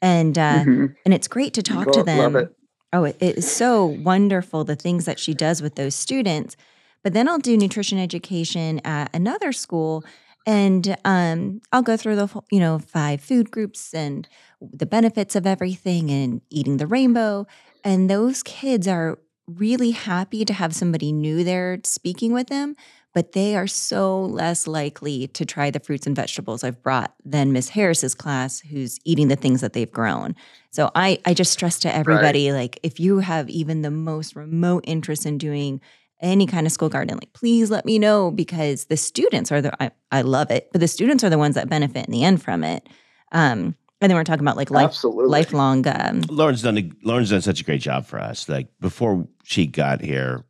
[0.00, 0.94] and uh, Mhm.
[1.04, 2.36] and it's great to talk to them.
[2.36, 2.54] it.
[2.92, 6.56] Oh, it it is so wonderful the things that she does with those students.
[7.02, 10.04] But then I'll do nutrition education at another school,
[10.46, 14.28] and um, I'll go through the whole- you know five food groups and
[14.60, 17.46] the benefits of everything and eating the rainbow.
[17.84, 22.76] And those kids are really happy to have somebody new there speaking with them,
[23.12, 27.52] but they are so less likely to try the fruits and vegetables I've brought than
[27.52, 30.36] Miss Harris's class, who's eating the things that they've grown.
[30.70, 34.84] So I, I just stress to everybody like, if you have even the most remote
[34.86, 35.80] interest in doing
[36.22, 39.82] any kind of school garden, like, please let me know because the students are the,
[39.82, 42.42] I, I love it, but the students are the ones that benefit in the end
[42.42, 42.88] from it.
[43.32, 45.26] Um, and then we're talking about like life, Absolutely.
[45.26, 45.86] lifelong.
[45.86, 48.48] Um, Lauren's done a, Lauren's done such a great job for us.
[48.48, 50.44] Like before she got here,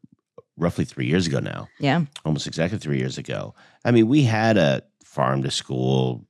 [0.56, 2.04] roughly three years ago now, yeah.
[2.24, 3.54] almost exactly three years ago.
[3.84, 6.26] I mean, we had a farm to school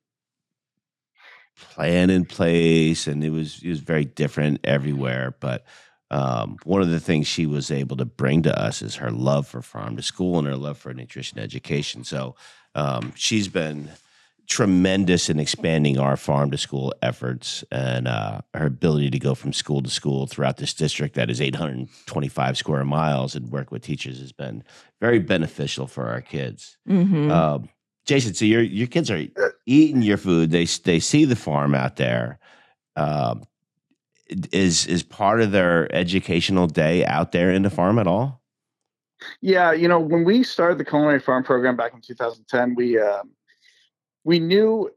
[1.56, 5.36] plan in place, and it was it was very different everywhere.
[5.38, 5.64] But
[6.12, 9.46] um, one of the things she was able to bring to us is her love
[9.46, 12.04] for farm to school and her love for nutrition education.
[12.04, 12.36] So
[12.74, 13.90] um, she's been
[14.48, 19.52] tremendous in expanding our farm to school efforts and uh, her ability to go from
[19.52, 24.20] school to school throughout this district that is 825 square miles and work with teachers
[24.20, 24.62] has been
[25.00, 26.76] very beneficial for our kids.
[26.86, 27.68] hmm Um,
[28.04, 29.24] Jason, so your your kids are
[29.64, 30.50] eating your food.
[30.50, 32.40] They they see the farm out there.
[32.96, 33.44] Um,
[34.52, 38.42] is is part of their educational day out there in the farm at all?
[39.40, 43.30] Yeah, you know, when we started the culinary farm program back in 2010, we um,
[44.24, 44.90] we knew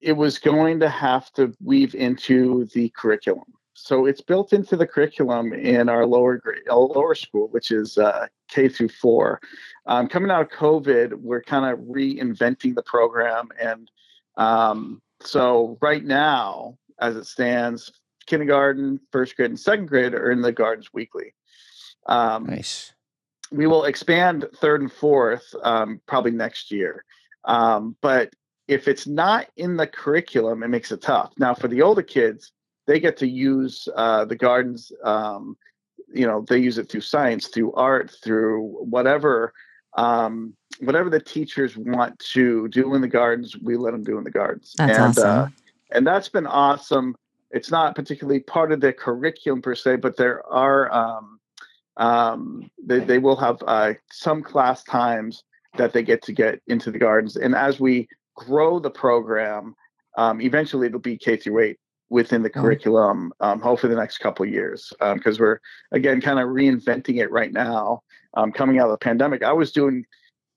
[0.00, 3.44] it was going to have to weave into the curriculum.
[3.74, 7.98] So it's built into the curriculum in our lower grade, our lower school, which is
[7.98, 9.40] uh, K through four.
[9.86, 13.90] Um, coming out of COVID, we're kind of reinventing the program, and
[14.36, 17.90] um, so right now, as it stands,
[18.26, 21.34] kindergarten, first grade, and second grade are in the gardens weekly.
[22.06, 22.92] Um, Nice.
[23.50, 27.04] we will expand third and fourth um, probably next year.
[27.44, 28.32] Um, but
[28.68, 31.32] if it's not in the curriculum, it makes it tough.
[31.38, 32.52] Now, for the older kids,
[32.86, 34.90] they get to use uh, the gardens.
[35.04, 35.56] Um,
[36.12, 39.52] you know, they use it through science, through art, through whatever,
[39.96, 43.56] um, whatever the teachers want to do in the gardens.
[43.56, 45.28] We let them do in the gardens, That's and awesome.
[45.28, 45.48] uh,
[45.92, 47.14] and that's been awesome.
[47.52, 51.38] It's not particularly part of the curriculum per se, but there are um,
[51.98, 55.44] um, they, they will have uh, some class times
[55.76, 57.36] that they get to get into the gardens.
[57.36, 59.74] And as we grow the program,
[60.16, 62.60] um, eventually it'll be K through eight within the Oh.
[62.60, 63.32] curriculum.
[63.40, 65.58] Um, hopefully the next couple of years, because we're
[65.92, 68.02] again kind of reinventing it right now.
[68.34, 70.04] Um, coming out of the pandemic, I was doing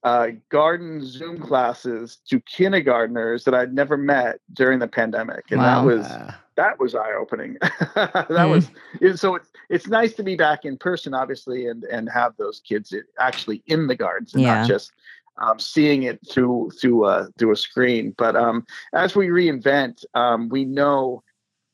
[0.06, 5.66] uh, garden Zoom classes to kindergartners that I'd never met during the pandemic, and Wow.
[5.66, 6.08] that was
[6.56, 7.58] that was eye opening.
[7.60, 8.50] that Mm.
[8.50, 12.62] was so it's it's nice to be back in person, obviously, and and have those
[12.62, 14.60] kids actually in the gardens and Yeah.
[14.60, 14.92] not just
[15.38, 18.14] um, seeing it through through uh, through a screen.
[18.16, 18.64] But um,
[18.94, 21.24] as we reinvent, um, we know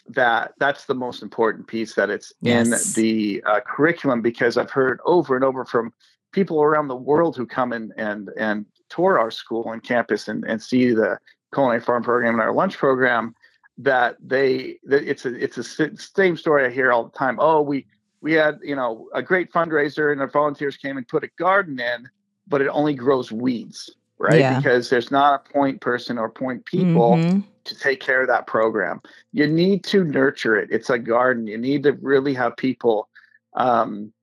[0.08, 2.88] that that's the most important piece that it's Yes.
[2.88, 5.94] in the uh, curriculum because I've heard over and over from
[6.32, 10.44] people around the world who come in and and tour our school and campus and,
[10.46, 11.17] and see the
[11.54, 13.36] culinary farm program and our lunch program
[13.78, 17.38] that they that it's a it's a same story I hear all the time.
[17.39, 17.86] Oh, we
[18.22, 21.80] we had you know a great fundraiser and our volunteers came and put a garden
[21.80, 22.10] in,
[22.48, 24.39] but it only grows weeds, right?
[24.39, 24.58] Yeah.
[24.58, 27.44] Because there's not a point person or point people Mhm.
[27.63, 29.02] to take care of that program.
[29.32, 30.70] You need to nurture it.
[30.72, 31.48] It's a garden.
[31.48, 33.08] You need to really have people
[33.56, 34.13] um,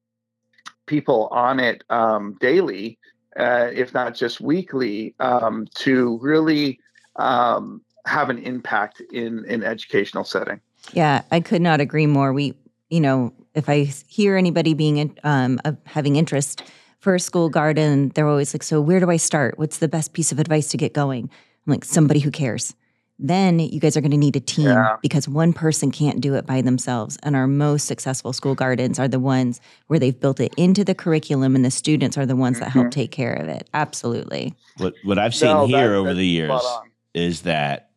[0.89, 2.99] people on it um, daily,
[3.39, 6.81] uh, if not just weekly, um, to really
[7.17, 10.61] um, have an impact in an educational setting.
[10.93, 12.33] Yeah, I could not agree more.
[12.33, 12.55] We,
[12.91, 16.65] you know, if I hear anybody being um, having interest
[17.01, 19.59] for a school garden, they're always like, "So where do I start?
[19.59, 21.31] What's the best piece of advice to get going?"
[21.67, 22.75] I'm like, "Somebody who cares."
[23.21, 24.97] Then you guys are going to need a team Yeah.
[25.03, 27.19] because one person can't do it by themselves.
[27.25, 30.95] And our most successful school gardens are the ones where they've built it into the
[30.95, 33.69] curriculum, and the students are the ones that help take care of it.
[33.75, 34.55] Absolutely.
[34.77, 36.63] what what I've seen No, here that- over the years
[37.15, 37.91] is that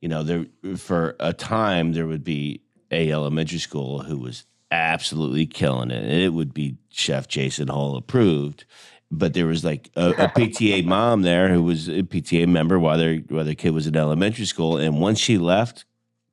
[0.00, 2.60] you know there for a time there would be
[2.92, 7.96] a elementary school who was absolutely killing it and it would be chef jason hull
[7.96, 8.64] approved
[9.10, 12.98] but there was like a, a pta mom there who was a pta member while
[12.98, 15.84] their while their kid was in elementary school and once she left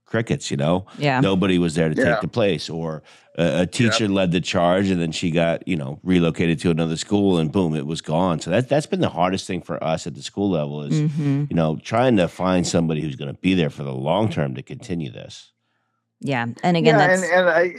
[0.06, 1.20] crickets you know Yeah.
[1.20, 2.12] nobody was there to Yeah.
[2.14, 3.02] take the place or
[3.38, 6.96] a, a teacher led the charge and then she got you know relocated to another
[6.98, 10.06] school and boom it was gone so that, that's been the hardest thing for us
[10.06, 13.40] at the school level is hmm you know trying to find somebody who's going to
[13.42, 15.52] be there for the long term to continue this
[16.22, 16.46] Yeah.
[16.64, 17.24] And again, yeah, that's.
[17.24, 17.76] and, and I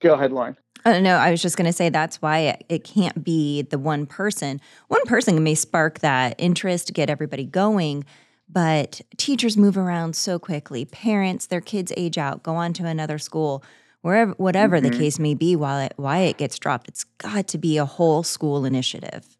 [0.00, 0.56] go ahead, Lauren.
[0.84, 3.78] Uh, no, I was just going to say that's why it, it can't be the
[3.78, 4.60] one person.
[4.88, 8.04] One person may spark that interest, get everybody going,
[8.48, 10.84] but teachers move around so quickly.
[10.84, 13.64] Parents, their kids age out, go on to another school,
[14.02, 14.98] wherever, whatever the Mhm.
[14.98, 15.56] case may be.
[15.56, 19.33] While it, why it gets dropped, it's got to be a whole school initiative.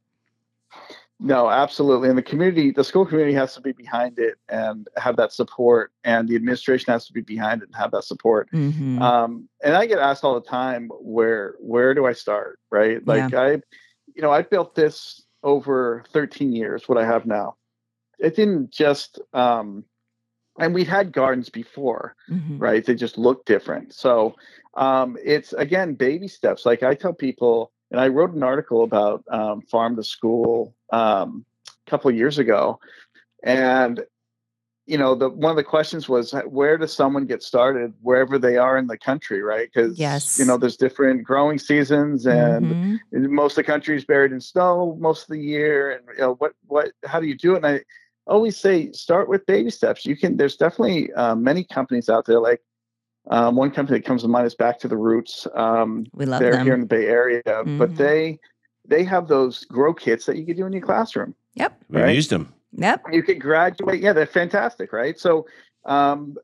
[1.24, 2.10] No, absolutely.
[2.10, 5.90] And the community, the school community has to be behind it and have that support,
[6.04, 8.48] and the administration has to be behind it and have that support.
[8.50, 12.60] hmm Um, and I get asked all the time, where where do I start?
[12.70, 13.04] Right?
[13.06, 13.52] Like I,
[14.14, 16.88] you know, I built this over 13 years.
[16.88, 17.56] What I have now,
[18.18, 19.18] it didn't just.
[19.32, 19.84] Um,
[20.58, 22.84] and we'd had gardens before, hmm right?
[22.84, 23.94] They just look different.
[23.94, 24.36] So
[24.74, 26.66] um, it's again baby steps.
[26.66, 31.44] Like I tell people, and I wrote an article about um, farm to school um,
[31.86, 32.78] a couple of years ago,
[33.42, 34.04] and
[34.86, 38.58] you know, the one of the questions was, where does someone get started wherever they
[38.58, 39.70] are in the country, right?
[39.72, 40.36] Because Yes.
[40.38, 42.66] you know, there's different growing seasons, and
[43.12, 43.30] Mhm.
[43.30, 46.34] most of the country is buried in snow most of the year and you know
[46.40, 47.80] what what how do you do it and i
[48.26, 52.40] always say start with baby steps you can there's definitely uh, many companies out there
[52.40, 52.60] like
[53.30, 56.40] um, one company that comes to mind is back to the roots um, we love
[56.40, 56.66] they're them.
[56.66, 57.78] here in the bay area Mhm.
[57.78, 58.38] but they
[58.86, 61.80] they have those grow kits that you can do in your classroom yep.
[61.88, 62.14] we've Right.
[62.14, 63.04] used them Yep.
[63.12, 65.46] you could graduate yeah they're fantastic right so
[65.84, 66.36] um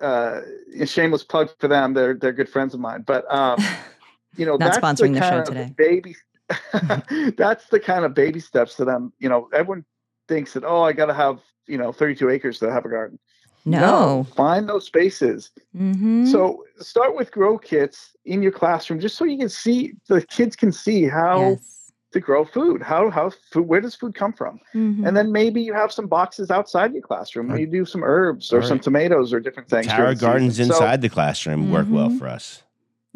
[0.00, 0.40] uh
[0.84, 3.58] shameless plug for them they're they're good friends of mine but um
[4.36, 5.74] you know Not that's sponsoring the show kind of today.
[5.76, 6.16] baby
[7.36, 9.84] that's the kind of baby steps to them you know everyone
[10.28, 13.18] thinks that oh i gotta have you know 32 acres to have a garden
[13.66, 14.26] no.
[14.36, 19.38] find those spaces hmm so start with grow kits in your classroom just so you
[19.38, 21.73] can see the kids can see how yes.
[22.14, 25.06] To grow food how how food where does food come from Mhm.
[25.06, 28.02] and then maybe you have some boxes outside your classroom Or- where you do some
[28.04, 29.86] herbs or or some tomatoes or different things.
[29.88, 30.72] tower gardens season.
[30.72, 32.18] So- inside the classroom work well Mhm.
[32.18, 32.62] for us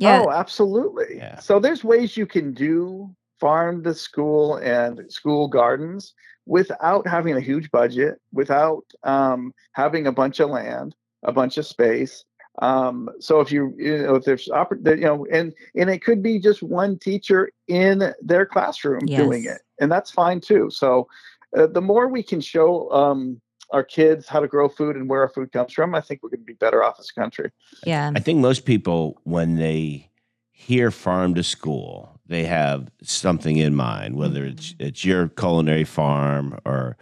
[0.00, 0.22] yeah.
[0.24, 1.16] Oh, absolutely.
[1.16, 1.40] Yeah.
[1.40, 6.14] So there's ways you can do farm to school and school gardens
[6.46, 11.66] without having a huge budget, without um, having a bunch of land, a bunch of
[11.66, 12.24] space.
[12.60, 16.22] Um, so if you, you know, if there's, oppor- you know, and and it could
[16.22, 20.70] be just one teacher in their classroom doing it, and that's fine too.
[20.70, 21.08] So
[21.56, 23.40] uh, the more we can show um,
[23.70, 26.30] our kids how to grow food and where our food comes from, I think we're
[26.30, 27.50] going to be better off as a country.
[27.84, 28.12] Yeah.
[28.14, 30.10] I think most people, when they
[30.50, 36.58] hear farm to school, they have something in mind, whether it's it's your culinary farm
[36.64, 36.96] or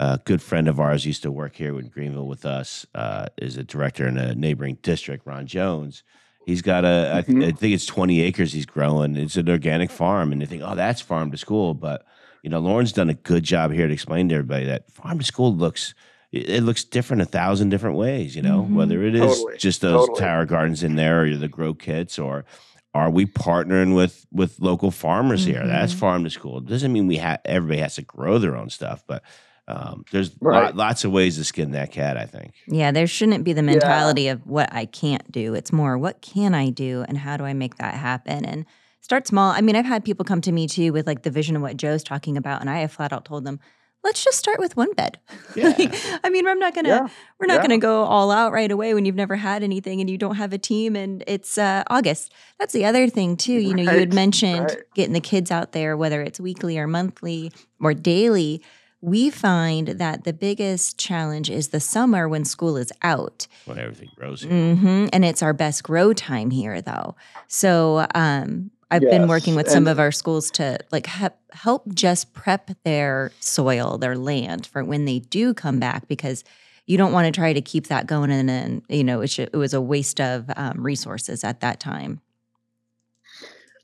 [0.00, 3.58] a good friend of ours used to work here in Greenville with us, uh, is
[3.58, 6.02] a director in a neighboring district, Ron Jones.
[6.46, 7.44] He's got a, I, Mhm.
[7.44, 9.14] I think it's 20 acres he's growing.
[9.14, 10.32] It's an organic farm.
[10.32, 11.74] And they think, oh, that's farm to school.
[11.74, 12.06] But,
[12.42, 15.24] you know, Lauren's done a good job here to explain to everybody that farm to
[15.24, 15.92] school looks,
[16.32, 18.74] it, looks different a thousand different ways, you know, Mhm.
[18.74, 19.58] whether it is Totally.
[19.58, 20.18] just those Totally.
[20.20, 22.46] tower gardens in there or the grow kits or
[22.94, 25.64] are we partnering with with local farmers here?
[25.66, 26.58] That's farm to school.
[26.58, 29.22] It doesn't mean we have everybody has to grow their own stuff, but
[29.70, 30.64] um, there's Right.
[30.64, 32.16] lot, lots of ways to skin that cat.
[32.16, 32.52] I think.
[32.66, 33.72] Yeah, there shouldn't be the Yeah.
[33.72, 35.54] mentality of what I can't do.
[35.54, 38.44] It's more what can I do and how do I make that happen?
[38.44, 38.64] And
[39.00, 39.50] start small.
[39.50, 41.76] I mean, I've had people come to me too with like the vision of what
[41.76, 43.60] Joe's talking about, and I have flat out told them,
[44.02, 45.18] let's just start with one bed.
[45.56, 45.74] Yeah.
[45.76, 47.08] Like, I mean, I'm not gonna Yeah.
[47.38, 47.62] we're not Yeah.
[47.62, 50.52] gonna go all out right away when you've never had anything and you don't have
[50.52, 52.32] a team and it's uh, August.
[52.58, 53.52] That's the other thing too.
[53.66, 54.78] You know, you had mentioned right.
[54.94, 58.62] getting the kids out there, whether it's weekly or monthly or daily.
[59.02, 63.46] We find that the biggest challenge is the summer when school is out.
[63.64, 64.74] When everything grows here.
[64.74, 67.16] hmm And it's our best grow time here, though.
[67.48, 71.94] So um, I've been working with some and- of our schools to like help, help
[71.94, 76.44] just prep their soil, their land for when they do come back, because
[76.86, 79.48] you don't want to try to keep that going, and then you know it, should,
[79.52, 82.20] it was a waste of um, resources at that time.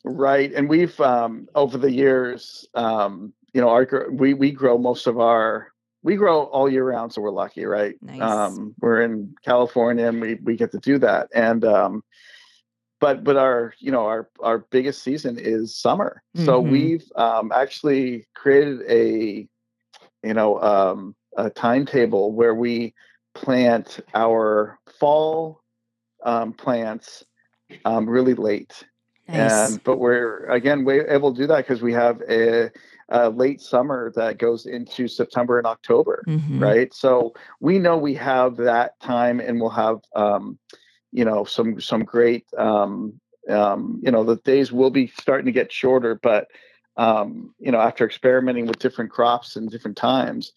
[0.02, 5.06] Right, and we've um, over the years, um, you know, our we we grow most
[5.06, 7.94] of our we grow all year round, so we're lucky, right?
[8.02, 8.20] Nice.
[8.20, 12.04] Um, we're in California, and we we get to do that, and um,
[13.00, 16.70] but but our you know our our biggest season is summer, so Mhm.
[16.70, 19.48] we've um, actually created a
[20.22, 22.92] you know um, a timetable where we
[23.34, 25.62] plant our fall
[26.24, 27.24] um, plants
[27.86, 28.84] um, really late
[29.28, 29.70] Nice.
[29.70, 32.70] and but we're again we're able to do that because we have a,
[33.08, 36.60] a late summer that goes into September and October, Mhm.
[36.60, 36.92] right?
[36.92, 40.58] So we know we have that time, and we'll have um,
[41.12, 45.52] you know some some great um, um, you know the days will be starting to
[45.52, 46.48] get shorter, but
[46.96, 50.52] um, you know after experimenting with different crops and different times,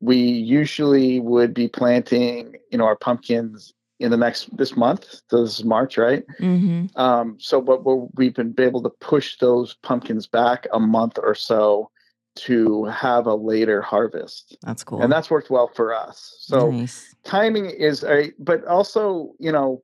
[0.00, 5.06] we usually would be planting you know our pumpkins in the next this month.
[5.28, 6.24] So this is March, right?
[6.40, 6.90] Mhm.
[6.96, 11.34] Um, so, but we're, we've been able to push those pumpkins back a month or
[11.34, 11.90] so
[12.36, 15.00] to have a later harvest, That's cool.
[15.00, 16.36] and that's worked well for us.
[16.40, 17.14] So, nice.
[17.22, 19.82] timing is a, but also, you know,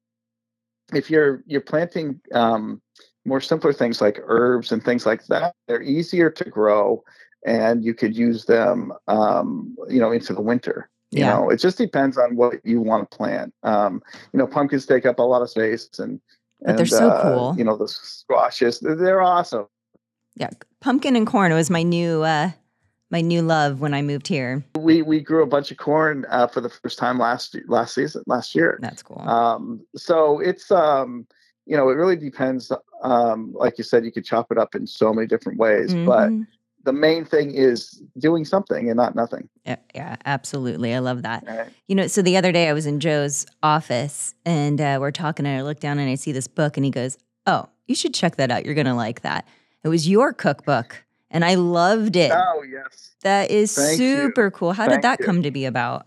[0.93, 2.83] if you're you're planting um,
[3.25, 7.05] more simpler things like herbs and things like that, they're easier to grow,
[7.47, 10.91] and you could use them, um, you know, into the winter.
[11.13, 11.35] You Yeah.
[11.35, 13.53] know, it just depends on what you want to plant.
[13.65, 16.21] Um, you know, pumpkins take up a lot of space, and
[16.65, 17.55] But they're so uh, cool.
[17.59, 19.67] You know, the squashes, they're, awesome.
[20.37, 22.51] Yeah, pumpkin and corn was my new uh,
[23.11, 24.65] my new love when I moved here.
[24.77, 28.23] We we grew a bunch of corn uh, for the first time last last season,
[28.27, 28.79] last year.
[28.81, 29.21] That's cool.
[29.21, 31.27] Um, so it's um,
[31.67, 32.71] you know, it really depends.
[33.03, 36.31] Um, like you said, you could chop it up in so many different ways, but
[36.31, 36.47] Mhm.
[36.85, 39.49] The main thing is doing something and not nothing.
[39.67, 40.95] yeah, yeah, absolutely.
[40.95, 41.45] I love that.
[41.47, 41.69] Right?
[41.89, 45.47] You know, so the other day I was in Joe's office and uh, we're talking,
[45.47, 48.15] and I look down and I see this book, and he goes, "Oh, you should
[48.15, 48.65] check that out.
[48.65, 49.47] You're gonna like that."
[49.85, 52.33] It was your cookbook, and I loved it.
[52.35, 53.15] Oh yes.
[53.23, 54.17] that is thank you.
[54.17, 54.73] super cool.
[54.73, 55.27] How Thank did that you.
[55.27, 56.07] come to be about?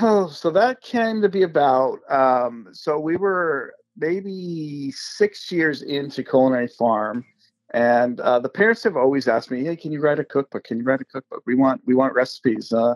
[0.00, 2.00] Oh, so that came to be about.
[2.10, 7.24] Um, so we were maybe six years into Culinary Farm,
[7.72, 10.64] and uh, the parents have always asked me, "Hey, can you write a cookbook?
[10.64, 11.42] Can you write a cookbook?
[11.46, 12.94] We want we want recipes." Uh,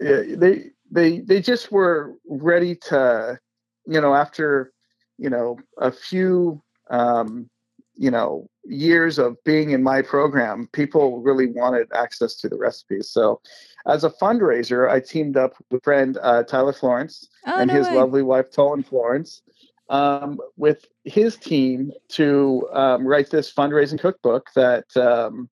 [0.00, 3.38] eh, they they they just were ready to,
[3.86, 4.72] you know, after
[5.18, 7.48] you know a few um,
[7.94, 13.10] you know years of being in my program, people really wanted access to the recipes.
[13.10, 13.40] So
[13.86, 17.88] as a fundraiser, I teamed up with friend uh, Tyler Florence Oh, and no his
[17.88, 17.96] way.
[17.96, 19.42] lovely wife Tolan Florence
[19.90, 25.50] um, with his team to um, write this fundraising cookbook that um,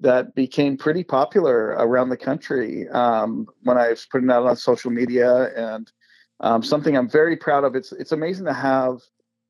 [0.00, 4.56] that became pretty popular around the country um, when I was putting it out on
[4.56, 5.90] social media and
[6.40, 7.74] um, something I'm very proud of.
[7.74, 8.98] It's it's amazing to have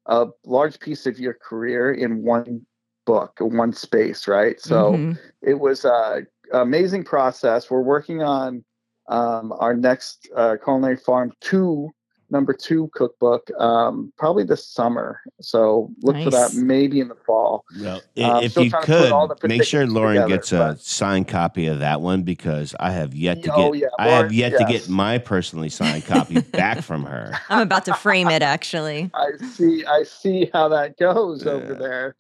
[0.07, 2.67] a large piece of your career in one
[3.05, 4.61] book, one space, right?
[4.61, 5.19] So Mhm.
[5.43, 7.71] it was a amazing process.
[7.71, 8.65] We're working on
[9.09, 11.91] um, our next uh, culinary farm two
[12.33, 15.21] number two cookbook um, probably this summer.
[15.41, 17.65] So look for that maybe in the fall.
[17.79, 20.57] Well, Um, if you trying to put all could make sure Lauren together, gets a
[20.57, 24.09] but- signed copy of that one because I have yet to get Oh, yeah, I
[24.09, 27.33] have Lauren, yet to get my personally signed copy back from her.
[27.51, 29.11] I'm about to frame it actually.
[29.15, 29.85] I see.
[29.85, 32.17] I see how that goes over there.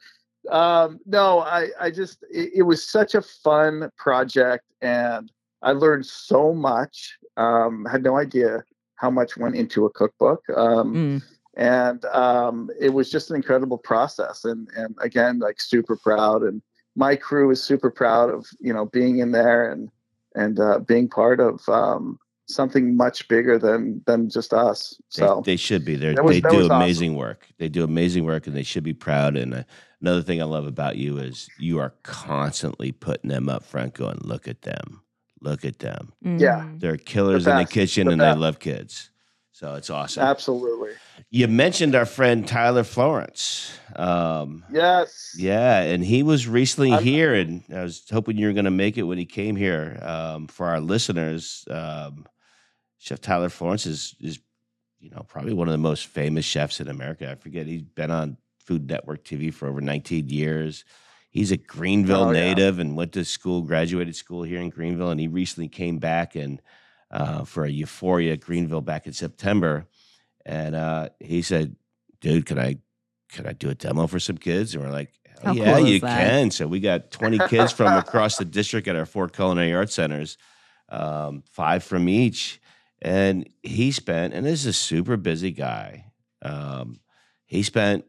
[0.50, 5.30] Um, no, I, I just, it, it was such a fun project, and
[5.62, 7.16] I learned so much.
[7.36, 8.62] Um, had no idea
[9.02, 11.22] how much went into a cookbook, um, Mm.
[11.56, 14.44] and um, it was just an incredible process.
[14.44, 16.62] And and again, like super proud, and
[16.94, 19.90] my crew is super proud of you know being in there and
[20.34, 24.96] and uh, being part of um, something much bigger than than just us.
[25.16, 25.96] They, So they should be.
[25.96, 26.76] They they do was awesome.
[26.76, 27.48] amazing work.
[27.58, 29.36] They do amazing work, and they should be proud.
[29.36, 29.64] And uh,
[30.00, 34.20] another thing I love about you is you are constantly putting them up front, going,
[34.22, 35.01] "Look at them,
[35.42, 36.12] look at them.
[36.22, 36.60] Yeah.
[36.64, 36.80] Mm.
[36.80, 39.10] They're killers in the kitchen, the and they love kids."
[39.54, 40.24] So it's awesome.
[40.24, 40.90] absolutely,
[41.30, 43.70] You mentioned our friend Tyler Florence.
[43.94, 45.36] Um, yes.
[45.38, 48.72] yeah, and he was recently I'm- here, and I was hoping you were going to
[48.72, 50.00] make it when he came here.
[50.02, 52.26] Um, for our listeners, um,
[52.98, 54.40] Chef Tyler Florence is is
[54.98, 57.30] you know probably one of the most famous chefs in America.
[57.30, 60.84] I forget he's been on Food Network TV for over 19 years.
[61.32, 62.40] He's a Greenville Oh, yeah.
[62.54, 66.36] native and went to school, graduated school here in Greenville, and he recently came back
[66.36, 66.60] and
[67.10, 69.86] uh, for a Euphoria Greenville back in September,
[70.46, 71.76] and uh, he said,
[72.20, 72.76] "Dude, can I
[73.30, 75.10] can I do a demo for some kids?" And we're like,
[75.42, 76.18] How yeah, cool you that?
[76.28, 76.50] can.
[76.50, 80.36] So we got 20 kids from across the district at our four culinary arts centers,
[80.90, 82.60] um, five from each.
[83.02, 86.06] And he spent, and this is a super busy guy.
[86.42, 87.00] Um,
[87.46, 88.04] he spent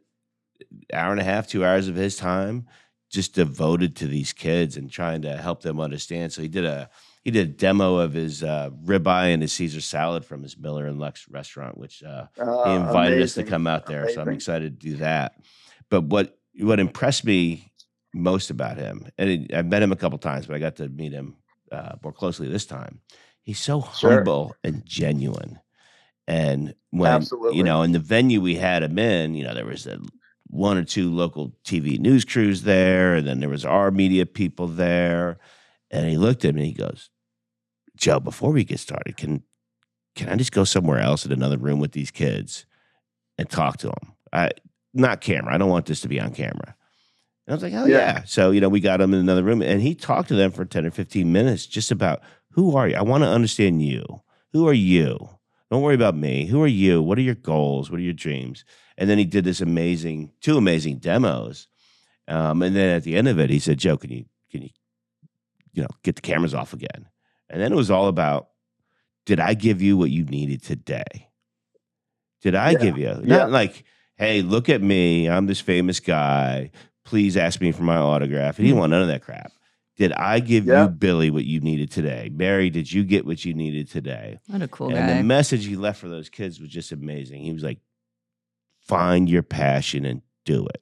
[0.94, 2.68] hour and a half, two hours of his time
[3.14, 6.34] just devoted to these kids and trying to help them understand.
[6.34, 6.90] So he did a
[7.24, 10.88] he did a demo of his uh, ribeye and his Caesar salad from his Miller
[10.88, 14.30] and Lux restaurant, which uh, Uh, he invited us to come out there, so I'm
[14.30, 15.36] excited to do that.
[15.90, 17.72] But what what impressed me
[18.14, 20.90] most about him, and it, I've met him a couple times, but I got to
[20.90, 21.38] meet him
[21.72, 23.00] uh, more closely this time.
[23.44, 24.16] He's so Sure.
[24.16, 25.60] humble and genuine.
[26.28, 27.58] And when Absolutely.
[27.58, 30.00] you know, in the venue we had him in, you know, there was a,
[30.54, 34.68] one or two local TV news crews there, and then there was our media people
[34.68, 35.40] there.
[35.90, 37.10] And he looked at me and he goes,
[37.96, 39.44] Joe, before we get started, can
[40.16, 42.66] can I just go somewhere else in another room with these kids
[43.38, 44.14] and talk to them?
[44.32, 44.52] I
[44.94, 45.54] not camera.
[45.54, 46.76] I don't want this to be on camera.
[47.48, 47.98] And I was like, oh yeah.
[47.98, 48.24] Yeah.
[48.26, 50.66] So you know, we got him in another room, and he talked to them for
[50.66, 52.96] ten or fifteen minutes just about who are you.
[52.96, 54.22] I want to understand you.
[54.52, 55.30] Who are you?
[55.72, 56.46] Don't worry about me.
[56.46, 57.02] Who are you?
[57.02, 57.90] What are your goals?
[57.90, 58.64] What are your dreams?
[58.98, 61.68] And then he did this amazing, two amazing demos.
[62.28, 64.70] Um, and then at the end of it, he said, Joe, can you can you
[65.74, 67.08] you know get the cameras off again?
[67.50, 68.50] And then it was all about
[69.26, 71.30] did I give you what you needed today?
[72.42, 72.78] Did I Yeah.
[72.80, 73.08] give you?
[73.08, 73.46] Not Yeah.
[73.46, 73.84] like,
[74.18, 75.30] hey, look at me.
[75.30, 76.72] I'm this famous guy.
[77.06, 78.58] Please ask me for my autograph.
[78.58, 78.80] He didn't Mm.
[78.80, 79.52] want none of that crap.
[79.98, 80.84] Did I give Yeah.
[80.84, 82.30] you, Billy, what you needed today?
[82.34, 84.40] Mary, did you get what you needed today?
[84.48, 85.18] What a cool and guy.
[85.18, 87.44] the message he left for those kids was just amazing.
[87.44, 87.80] He was like,
[88.86, 90.82] find your passion and do it.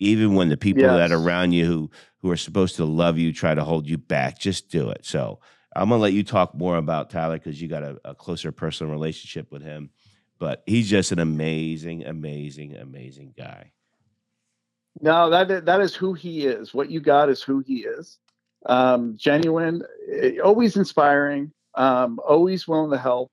[0.00, 1.90] Even when the people that are around you who
[2.20, 5.04] who are supposed to love you try to hold you back, just do it.
[5.04, 5.40] So
[5.76, 8.92] I'm gonna let you talk more about Tyler because you got a, a closer personal
[8.92, 9.90] relationship with him.
[10.38, 13.72] But he's just an amazing, amazing, amazing guy.
[15.00, 16.74] No, that that is who he is.
[16.74, 18.18] What you got is who he is.
[18.66, 23.30] Um, genuine, eh, always inspiring, um, always willing to help.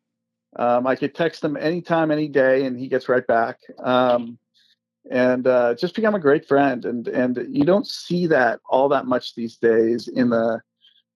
[0.58, 3.60] Um, I could text him anytime, any day, and he gets right back.
[3.80, 4.38] Um,
[5.10, 6.86] and uh, just become a great friend.
[6.86, 10.08] And and you don't see that all that much these days.
[10.08, 10.62] In the,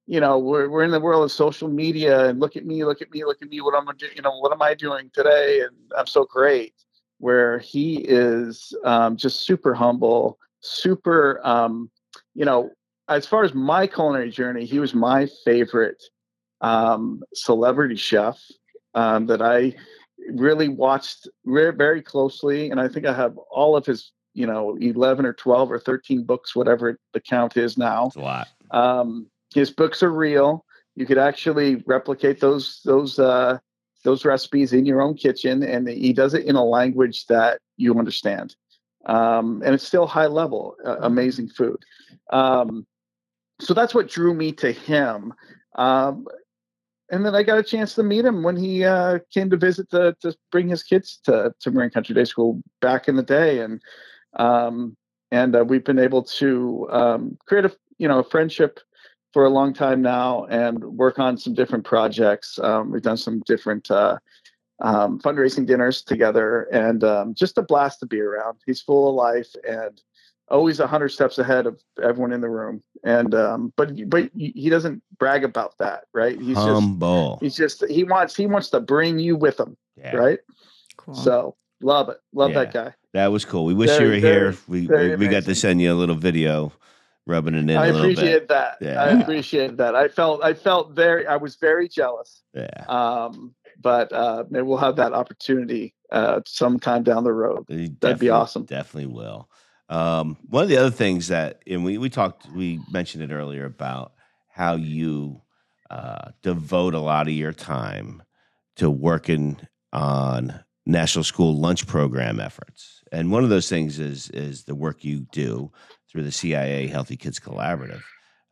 [0.07, 3.01] you know, we're we're in the world of social media, and look at me, look
[3.01, 3.61] at me, look at me.
[3.61, 4.13] What am I doing?
[4.15, 5.61] You know, what am I doing today?
[5.61, 6.73] And I'm so great
[7.19, 11.89] where he is um, just super humble, super, um,
[12.33, 12.69] you know,
[13.07, 16.03] as far as my culinary journey, he was my favorite
[16.61, 18.41] um, celebrity chef
[18.95, 19.75] um, that I
[20.31, 22.71] really watched re- very closely.
[22.71, 26.23] And I think I have all of his, you know, 11 or 12 or 13
[26.23, 28.07] books, whatever the count is now.
[28.07, 28.47] It's a lot.
[28.71, 30.65] Um, his books are real.
[30.95, 33.59] You could actually replicate those those uh,
[34.03, 37.97] those recipes in your own kitchen, and he does it in a language that you
[37.99, 38.55] understand.
[39.05, 41.83] Um, and it's still high level, uh, amazing food.
[42.31, 42.87] Um,
[43.59, 45.33] so that's what drew me to him.
[45.75, 46.27] Um,
[47.12, 49.89] and then I got a chance to meet him when he uh, came to visit
[49.91, 53.60] to, to bring his kids to, to Marin Country Day School back in the day.
[53.60, 53.82] And
[54.38, 54.97] um,
[55.32, 58.80] and uh, we've been able to um, create a you know a friendship
[59.34, 62.58] for a long time now and work on some different projects.
[62.60, 64.18] Um, we've done some different uh,
[64.82, 68.60] um, fundraising dinners together, and um, just a blast to be around.
[68.66, 70.01] He's full of life and
[70.49, 72.83] always a hundred steps ahead of everyone in the room.
[73.03, 76.39] And um, but but he doesn't brag about that, right?
[76.39, 77.33] He's humble.
[77.33, 80.15] Just, he's just he wants he wants to bring you with him, yeah.
[80.15, 80.39] right?
[80.97, 81.15] Cool.
[81.15, 82.63] So love it, love yeah.
[82.63, 82.93] that guy.
[83.13, 83.65] That was cool.
[83.65, 84.57] We wish very, you were very, here.
[84.67, 86.73] We we, we got to send you a little video
[87.27, 87.71] rubbing it in.
[87.71, 88.77] I appreciate that.
[88.81, 89.01] Yeah.
[89.01, 89.95] I appreciate that.
[89.95, 92.43] I felt I felt very I was very jealous.
[92.53, 92.85] Yeah.
[92.87, 97.65] Um, but uh, maybe we'll have that opportunity uh, sometime down the road.
[97.99, 98.65] That'd be awesome.
[98.65, 99.49] Definitely will.
[99.89, 103.65] Um, one of the other things that, and we we talked, we mentioned it earlier
[103.65, 104.13] about
[104.49, 105.41] how you
[105.89, 108.23] uh, devote a lot of your time
[108.77, 109.59] to working
[109.93, 115.03] on national school lunch program efforts, and one of those things is is the work
[115.03, 115.71] you do
[116.11, 118.01] through the CIA Healthy Kids Collaborative.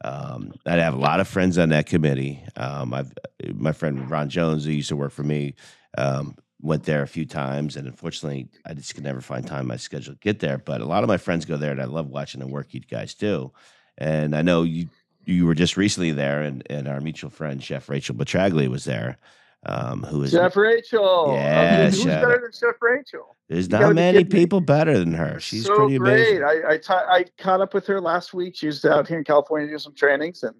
[0.03, 2.43] Um, I have a lot of friends on that committee.
[2.55, 3.11] Um, I've
[3.53, 5.55] my friend Ron Jones, who used to work for me,
[5.97, 9.67] um, went there a few times, and unfortunately, I just could never find time in
[9.67, 10.57] my schedule to get there.
[10.57, 12.79] But a lot of my friends go there, and I love watching the work you
[12.79, 13.51] guys do.
[13.97, 14.87] And I know you
[15.25, 19.17] you were just recently there, and, and our mutual friend Chef Rachel Petraglia was there.
[19.65, 21.33] Um, who is Chef Rachel?
[21.35, 23.35] Yeah, I mean, who's better than Chef Rachel?
[23.47, 24.65] There's not many people me.
[24.65, 25.39] better than her.
[25.39, 26.41] She's so pretty great.
[26.41, 26.43] amazing.
[26.43, 28.55] I, I, t- I caught up with her last week.
[28.55, 30.55] She was out here in California doing some trainings, and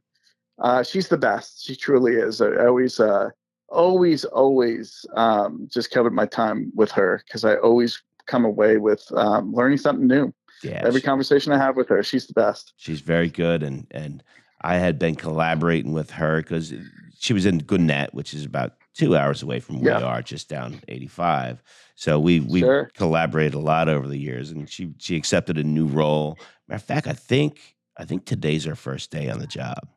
[0.59, 1.65] uh, she's the best.
[1.65, 2.39] She truly is.
[2.39, 3.29] I, I always uh,
[3.73, 9.05] always, always um, just covered my time with her because I always come away with
[9.17, 10.33] um, learning something new.
[10.63, 12.73] Yeah, every she, conversation I have with her, she's the best.
[12.77, 14.23] She's very good, and and
[14.61, 16.73] I had been collaborating with her because
[17.19, 19.97] she was in Gwinnett, which is about two hours away from where yeah.
[19.97, 21.61] we are, just down 85.
[21.95, 22.89] So we we sure.
[22.93, 26.37] collaborated a lot over the years, and she she accepted a new role.
[26.67, 29.89] Matter of fact, I think I think today's her first day on the job.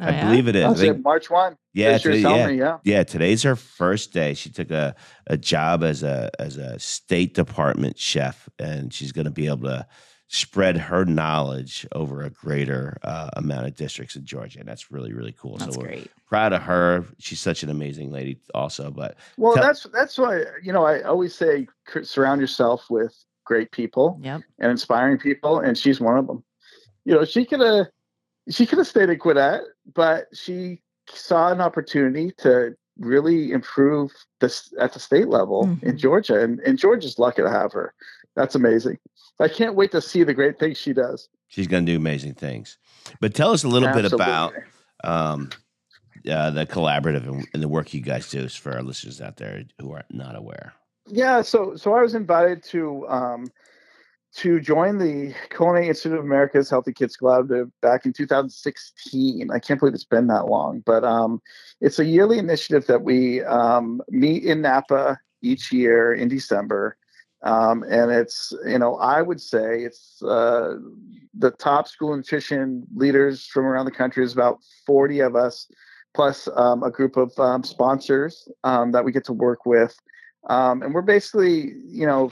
[0.00, 0.28] Oh, I yeah?
[0.28, 0.64] believe it is.
[0.64, 1.56] Oh, think, March one.
[1.74, 3.04] Yeah, today, yeah, me, yeah, yeah.
[3.04, 4.34] Today's her first day.
[4.34, 4.94] She took a,
[5.26, 9.68] a job as a as a State Department chef, and she's going to be able
[9.68, 9.86] to
[10.28, 15.12] spread her knowledge over a greater uh, amount of districts in Georgia, and that's really
[15.12, 15.56] really cool.
[15.58, 16.10] That's so we're great.
[16.26, 17.04] proud of her.
[17.18, 18.90] She's such an amazing lady, also.
[18.90, 21.66] But well, tell- that's that's why you know I always say
[22.02, 23.14] surround yourself with
[23.44, 24.40] great people yep.
[24.58, 26.42] and inspiring people, and she's one of them.
[27.04, 27.86] You know, she could have
[28.50, 29.62] she could have stayed at Gwinnett,
[29.94, 35.86] but she saw an opportunity to really improve this at the state level mm-hmm.
[35.86, 37.94] in Georgia, and, and Georgia's lucky to have her.
[38.34, 38.98] That's amazing.
[39.40, 41.28] I can't wait to see the great things she does.
[41.48, 42.78] She's going to do amazing things.
[43.20, 44.10] But tell us a little Absolutely.
[44.10, 44.54] bit about
[45.04, 45.50] um,
[46.30, 49.64] uh, the collaborative and, and, the work you guys do for our listeners out there
[49.80, 50.72] who are not aware.
[51.06, 53.50] Yeah, so so I was invited to um,
[54.36, 59.50] to join the Culinary Institute of America's Healthy Kids Collaborative back in 2016.
[59.50, 61.42] I can't believe it's been that long, but um,
[61.80, 66.96] it's a yearly initiative that we um, meet in Napa each year in December.
[67.42, 70.76] Um, and it's, you know, I would say it's uh,
[71.34, 75.68] the top school nutrition leaders from around the country is about 40 of us,
[76.14, 79.98] plus um, a group of um, sponsors um, that we get to work with.
[80.48, 82.30] Um, and we're basically, you know,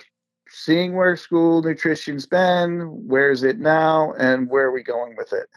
[0.51, 5.33] seeing where school nutrition's been, where is it now, and where are we going with
[5.33, 5.49] it.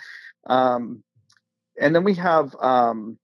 [0.47, 1.03] Um,
[1.79, 3.17] and then we have um,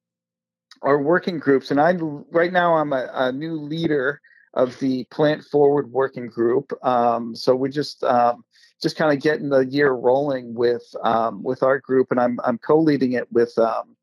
[0.82, 4.22] our working groups, and I right now I'm a, a new leader
[4.56, 6.74] of the Plant Forward Working Group.
[6.84, 8.44] Um, so we just um,
[8.82, 12.58] just kind of getting the year rolling with um, with our group, and I'm I'm
[12.58, 13.96] co-leading it with um,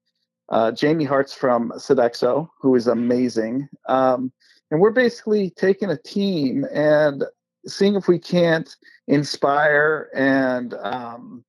[0.49, 3.69] uh, Jamie Hartz from Sodexo, who is amazing.
[3.89, 4.33] Um,
[4.71, 7.25] and we're basically taking a team and
[7.67, 8.75] seeing if we can't
[9.09, 11.45] inspire and um,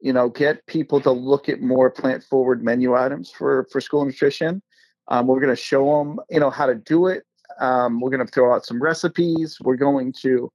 [0.00, 4.04] you know get people to look at more plant forward menu items for for school
[4.04, 4.62] nutrition.
[5.08, 7.24] Um, we're going to show them you know how to do it.
[7.60, 9.56] Um, we're going to throw out some recipes.
[9.60, 10.50] We're going to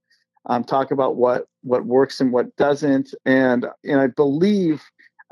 [0.46, 3.14] um, talk about what what works and what doesn't.
[3.26, 4.84] And and i believe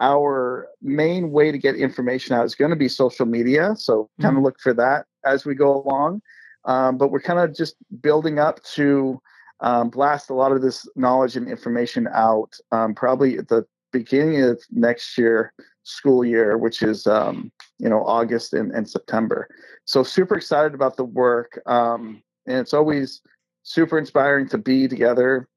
[0.02, 3.76] our main way to get information out is going to be social media.
[3.78, 4.46] So kind of mm-hmm.
[4.46, 6.22] look for that as we go along.
[6.66, 9.22] Um, but we're kind of just building up to
[9.62, 14.42] um, blast a lot of this knowledge and information out um, probably at the beginning
[14.42, 15.54] of next year
[15.84, 19.48] school year which is um, you know august and, and, september.
[19.86, 23.22] So super excited about the work um, and it's always
[23.64, 25.48] super inspiring to be together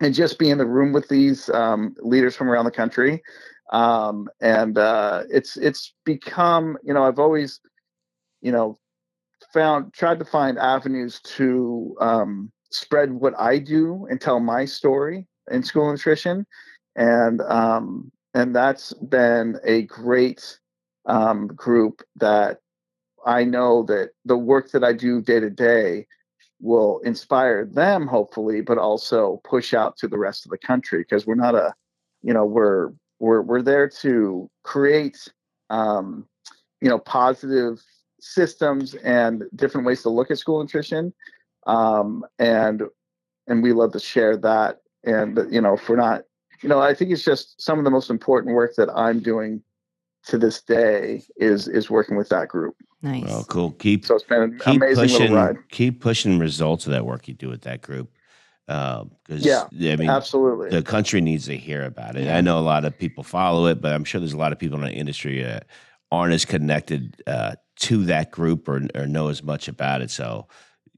[0.00, 3.22] and just be in the room with these um, leaders from around the country.
[3.72, 7.60] Um, and uh, it's it's become you know i've always
[8.40, 8.78] you know
[9.52, 15.26] found tried to find avenues to um, spread what I do and tell my story
[15.50, 16.46] in school nutrition,
[16.96, 20.58] and um, and that's been a great
[21.06, 22.58] um, group that
[23.24, 26.06] I know that the work that I do day to day
[26.60, 31.26] will inspire them, hopefully, but also push out to the rest of the country because
[31.26, 31.74] we're not a,
[32.22, 35.28] you know, we're we're we're there to create,
[35.70, 36.26] um,
[36.80, 37.82] you know, positive
[38.20, 41.12] systems and different ways to look at school nutrition,
[41.66, 42.82] um, and
[43.46, 44.80] and we love to share that.
[45.04, 46.22] And you know, if we're not,
[46.62, 49.62] you know, I think it's just some of the most important work that I'm doing
[50.26, 52.74] to this day is is working with that group.
[53.02, 53.24] Nice.
[53.24, 53.70] Well, cool.
[53.72, 55.20] Keep So it's been an keep amazing pushing.
[55.20, 55.56] little ride.
[55.70, 58.10] Keep pushing results of that work you do with that group.
[58.66, 60.70] Because Yeah, I mean, Absolutely.
[60.70, 62.24] the country needs to hear about it.
[62.24, 62.36] Yeah.
[62.36, 64.58] I know a lot of people follow it, but I'm sure there's a lot of
[64.58, 65.66] people in the industry that
[66.10, 70.10] aren't as connected uh, to that group or, or know as much about it.
[70.10, 70.48] So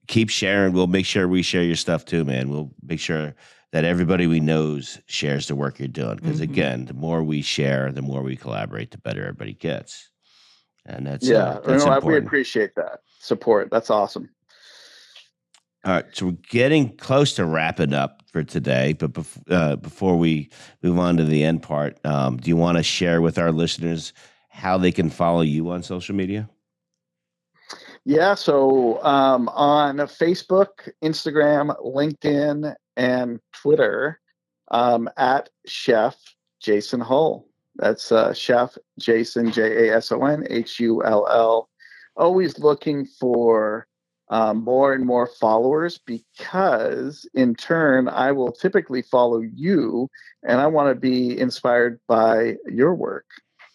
[0.09, 0.73] keep sharing.
[0.73, 2.51] We'll make sure we share your stuff too, man.
[2.51, 3.35] We'll make sure
[3.73, 6.17] that everybody we knows shares the work you're doing.
[6.17, 6.45] Because Mhm.
[6.45, 10.11] again, the more we share, the more we collaborate, the better everybody gets.
[10.87, 13.69] And that's yeah, uh, that's I- we appreciate that support.
[13.71, 14.31] That's awesome.
[15.85, 20.17] All right, so we're getting close to wrapping up for today, but bef- uh, before
[20.17, 20.51] we
[20.83, 24.13] move on to the end part, um, do you want to share with our listeners
[24.49, 26.49] how they can follow you on social media?
[28.09, 34.19] Yeah, so um, on Facebook, Instagram, LinkedIn, and Twitter,
[34.71, 36.17] um, at Chef
[36.59, 37.47] Jason Hull.
[37.77, 41.69] That's uh, Chef Jason J A S O N H U L L.
[42.17, 43.87] Always looking for
[44.31, 50.09] um, more and more followers because, in turn, I will typically follow you,
[50.45, 53.27] and I want to be inspired by your work.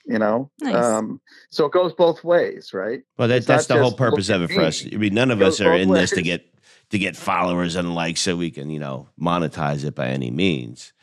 [0.05, 0.75] You know, Nice.
[0.75, 3.03] um, so it goes both ways, right?
[3.17, 4.85] Well, that, that's the whole purpose of it for us.
[4.85, 6.45] I mean, none of us are both in this to get
[6.89, 10.93] to get followers and likes so we can, you know, monetize it by any means.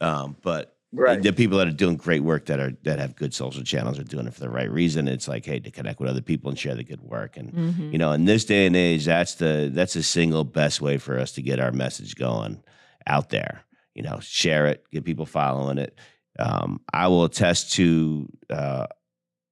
[0.00, 1.22] Um, but Right.
[1.22, 4.04] the people that are doing great work that are that have good social channels are
[4.04, 5.06] doing it for the right reason.
[5.08, 7.36] It's like, hey, to connect with other people and share the good work.
[7.36, 7.92] And Mhm.
[7.92, 11.18] you know, in this day and age, that's the that's the single best way for
[11.18, 12.62] us to get our message going
[13.06, 13.62] out there.
[13.94, 15.96] You know, share it, get people following it.
[16.38, 18.86] Um, I will attest to uh,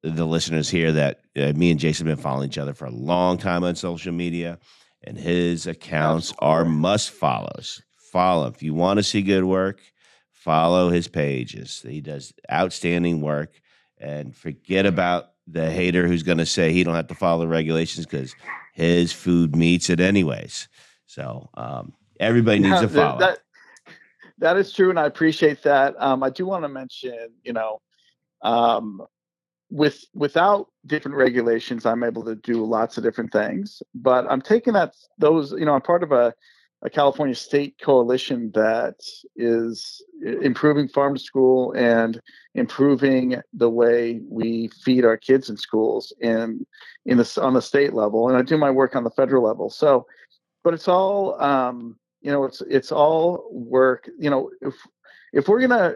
[0.03, 2.91] the listeners here that uh, me and Jason have been following each other for a
[2.91, 4.59] long time on social media,
[5.05, 7.83] and his accounts are must follows.
[8.13, 9.81] Follow if you want to see good work.
[10.33, 11.85] Follow his pages.
[11.87, 13.61] He does outstanding work,
[13.99, 17.49] and forget about the hater who's going to say he don't have to follow the
[17.49, 18.35] regulations because
[18.73, 20.69] his food meets it anyways.
[21.07, 23.19] So um, everybody needs Yeah, to follow.
[23.19, 23.39] That,
[24.39, 25.95] that is true, and I appreciate that.
[25.99, 27.81] Um, I do want to mention, you know,
[28.43, 29.03] um,
[29.71, 33.83] with without different regulations, I'm able to do lots of different things.
[33.95, 36.33] But I'm taking that those, you know, I'm part of a,
[36.83, 38.95] a California state coalition that
[39.37, 42.21] is improving farm to school and
[42.55, 46.65] improving the way we feed our kids in schools in
[47.05, 49.45] in the s- on the state level, and I do my work on the federal
[49.45, 49.69] level.
[49.69, 50.07] So,
[50.65, 54.09] but it's all um, you know, it's it's all work.
[54.19, 54.75] You know, if
[55.33, 55.95] if we're gonna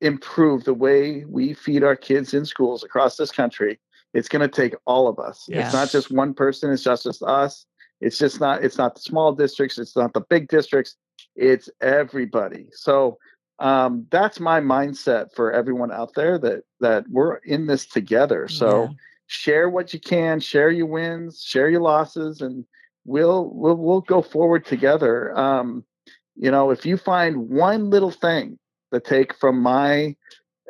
[0.00, 3.78] improve the way we feed our kids in schools across this country,
[4.14, 5.48] it's gonna take all of us.
[5.52, 6.72] It's not just one person.
[6.72, 7.66] It's just just us.
[8.00, 8.64] It's just not.
[8.64, 9.78] It's not the small districts.
[9.78, 10.96] It's not the big districts.
[11.36, 12.68] It's everybody.
[12.72, 13.18] So
[13.58, 18.48] um, that's my mindset for everyone out there that that we're in this together.
[18.48, 18.88] So Yeah.
[19.26, 22.64] share what you can, share your wins, share your losses, and
[23.08, 25.36] we'll we'll we'll go forward together.
[25.36, 25.84] Um,
[26.36, 28.58] you know, if you find one little thing
[28.92, 30.14] to take from my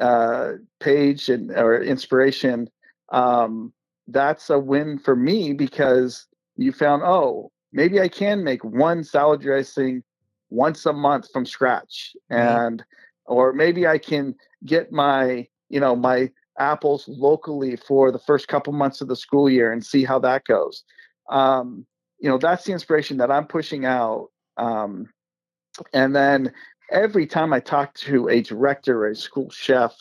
[0.00, 2.70] uh, page and or inspiration,
[3.12, 3.72] um,
[4.06, 6.26] that's a win for me because
[6.56, 10.02] you found oh maybe I can make one salad dressing
[10.50, 12.66] once a month from scratch Right.
[12.66, 12.84] and
[13.26, 14.34] or maybe I can
[14.64, 19.50] get my you know my apples locally for the first couple months of the school
[19.50, 20.84] year and see how that goes.
[21.28, 21.86] Um,
[22.18, 24.28] you know, that's the inspiration that I'm pushing out.
[24.56, 25.08] Um,
[25.92, 26.52] and then
[26.90, 29.94] every time I talk to a director or a school chef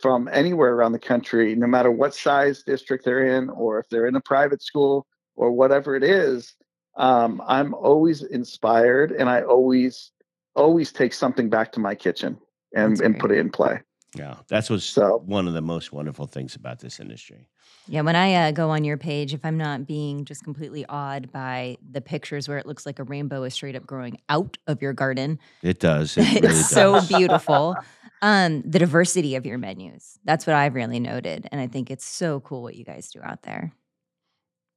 [0.00, 4.06] from anywhere around the country, no matter what size district they're in, or if they're
[4.06, 5.06] in a private school
[5.36, 6.54] or whatever it is,
[6.96, 10.12] um, I'm always inspired and I always,
[10.54, 12.38] always take something back to my kitchen
[12.74, 13.80] and, and put it in play.
[14.14, 17.46] Yeah, that's what's So- one of the most wonderful things about this industry.
[17.86, 21.32] Yeah, when I uh, go on your page, if I'm not being just completely awed
[21.32, 24.82] by the pictures where it looks like a rainbow is straight up growing out of
[24.82, 26.16] your garden, It does.
[26.16, 26.70] It really it's does.
[26.70, 27.76] so beautiful.
[28.22, 30.18] Um, the diversity of your menus.
[30.24, 31.48] That's what I've really noted.
[31.50, 33.72] And I think it's so cool what you guys do out there.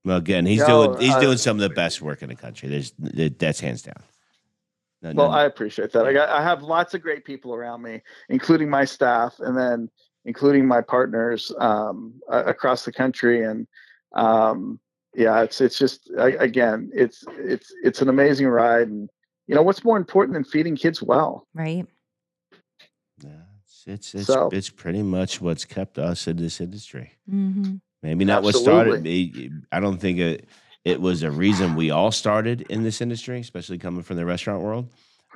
[0.06, 2.36] Well, again, he's No, doing he's I- doing some of the best work in the
[2.36, 2.70] country.
[2.70, 4.02] There's that's hands down.
[5.04, 6.06] No, Well, no, I appreciate that.
[6.08, 9.90] I got, I have lots of great people around me, including my staff, and then
[10.24, 13.44] including my partners um, across the country.
[13.44, 13.68] And
[14.16, 14.80] um,
[15.14, 19.10] yeah, it's it's just I, again, it's it's it's an amazing ride, and
[19.48, 21.48] you know what's more important than feeding kids well?
[21.54, 21.86] Right.
[23.22, 23.30] Yeah,
[23.62, 27.12] it's it's it's, So- it's pretty much what's kept us in this industry.
[27.30, 29.50] hmm Maybe not what started me.
[29.72, 30.46] I don't think it,
[30.86, 34.62] it was a reason we all started in this industry, especially coming from the restaurant
[34.62, 34.90] world.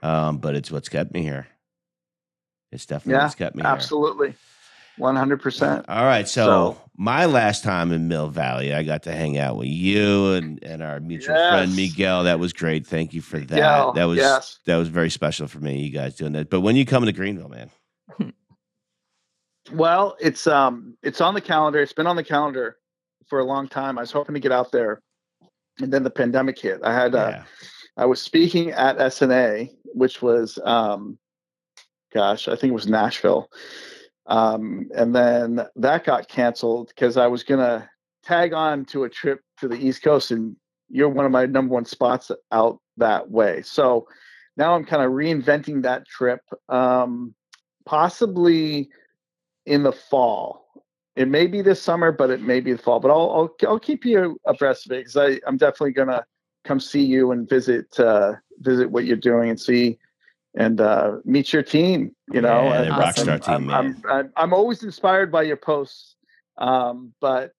[0.04, 1.48] Um, but it's what's kept me here.
[2.72, 3.72] It's definitely Yeah, what's kept me here.
[3.72, 4.36] Absolutely,
[4.98, 5.86] one hundred percent.
[5.88, 6.28] All right.
[6.28, 10.34] So, So- my last time in Mill Valley, I got to hang out with you
[10.34, 12.24] and, and our mutual friend Miguel.
[12.26, 12.86] That was great.
[12.86, 13.52] Thank you for that.
[13.52, 14.60] Miguel, that was yes.
[14.66, 15.80] that was very special for me.
[15.82, 16.50] You guys doing that.
[16.50, 17.70] But when you come to Greenville, man,
[19.72, 21.82] Well, it's um it's on the calendar.
[21.82, 22.78] It's been on the calendar
[23.28, 23.98] for a long time.
[23.98, 25.02] I was hoping to get out there,
[25.82, 26.80] and then the pandemic hit.
[26.84, 27.44] I had uh, yeah,
[27.98, 31.18] I was speaking at SNA, which was um,
[32.14, 33.50] gosh, I think it was Nashville,
[34.28, 37.90] um, and then that got canceled because I was gonna
[38.24, 40.56] tag on to a trip to the East Coast, and
[40.90, 43.62] you're one of my number one spots out that way.
[43.62, 44.08] So
[44.58, 47.34] now I'm kind of reinventing that trip, um,
[47.86, 48.90] possibly
[49.66, 50.67] in the fall.
[51.18, 53.00] It may be this summer, but it may be the fall.
[53.00, 56.24] But I'll I'll, I'll keep you abreast of it because I I'm definitely gonna
[56.64, 59.98] come see you and visit uh, visit what you're doing and see
[60.56, 62.16] and uh, meet your team.
[62.32, 63.86] You know, Yeah, And Rockstar I'm- team, I'm.
[63.88, 66.16] I'm, I'm I'm always inspired by your posts,
[66.60, 67.52] um, but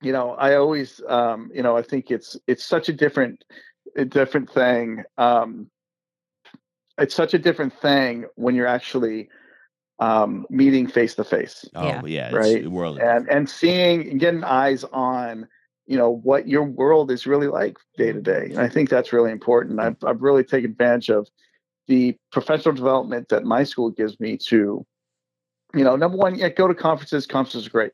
[0.00, 3.44] you know, I always um, you know I think it's it's such a different
[3.94, 5.02] a different thing.
[5.18, 5.70] Um,
[6.96, 9.28] it's such a different thing when you're actually
[10.00, 12.02] um, meeting face to face oh Yeah.
[12.06, 12.68] yeah, it's Right.
[12.68, 12.98] world.
[12.98, 15.46] and and seeing and getting eyes on
[15.86, 19.12] you know what your world is really like day to day and i think that's
[19.12, 21.28] really important i've, I've really taken advantage of
[21.88, 24.86] the professional development that my school gives me to
[25.74, 27.92] you know number one yeah go to conferences conferences are great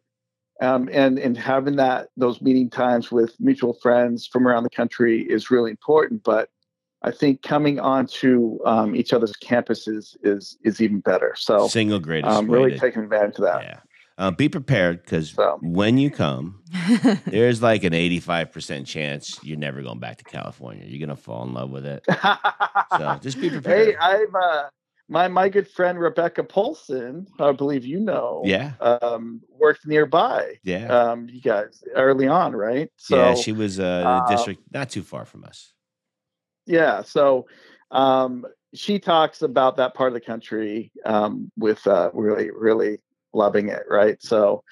[0.61, 5.23] um, and and having that those meeting times with mutual friends from around the country
[5.23, 6.51] is really important but
[7.03, 12.35] i think coming onto um, each other's campuses is is even better so single greatest
[12.35, 13.81] um, way really to- taking advantage of that yeah.
[14.19, 15.59] Uh, be prepared because So.
[15.61, 16.63] when you come,
[17.27, 20.87] there's like an 85% chance you're never going back to California.
[20.87, 22.03] You're gonna fall in love with it.
[22.97, 23.89] So just be prepared.
[23.89, 24.71] Hey, I've uh,
[25.09, 30.55] my my good friend Rebecca Polson, I believe you know, yeah, um, worked nearby.
[30.63, 32.91] yeah, Um, you guys early on, right?
[32.97, 33.35] So yeah.
[33.35, 35.75] She was uh, in a uh, district not too far from us.
[36.67, 37.47] Yeah, so
[37.91, 38.45] um,
[38.75, 42.99] she talks about that part of the country um, with uh, really really
[43.33, 44.23] loving it, right?
[44.23, 44.63] So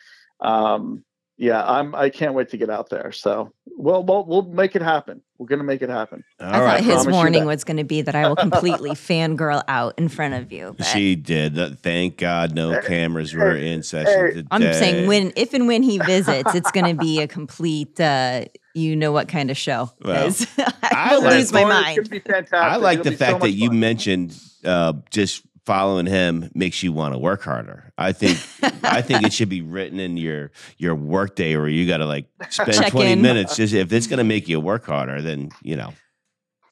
[0.40, 1.04] um,
[1.36, 3.10] yeah, I'm I can't wait to get out there.
[3.12, 5.20] So we'll we'll we'll make it happen.
[5.38, 6.22] We're gonna make it happen.
[6.40, 9.94] All I thought his warning was going to be that I will completely fangirl out
[9.98, 10.74] in front of you.
[10.78, 11.56] But She did.
[11.80, 14.48] Thank God no cameras were in session today.
[14.52, 18.44] I'm saying when, if and when he visits, it's going to be a complete, uh,
[18.74, 19.90] you know what kind of show.
[20.04, 22.10] Well, 'cause I I will like- lose my It's gonna mind.
[22.10, 22.54] be fantastic.
[22.54, 23.80] I like It'll the be so fact that much you fun.
[23.80, 27.92] mentioned uh, just following him makes you want to work harder.
[27.96, 28.38] I think
[28.84, 32.06] I think it should be written in your your work day where you got to
[32.06, 33.22] like spend Check 20 in.
[33.22, 33.56] minutes.
[33.56, 35.92] Just if it's going to make you work harder, then you know,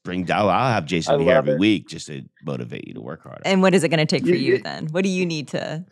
[0.05, 0.31] bring.
[0.31, 1.59] I'll, I'll have Jason be here every it.
[1.59, 3.43] week just to motivate you to work harder.
[3.45, 4.87] And what is it going to take for You- you you- then?
[4.89, 5.85] What do you need to?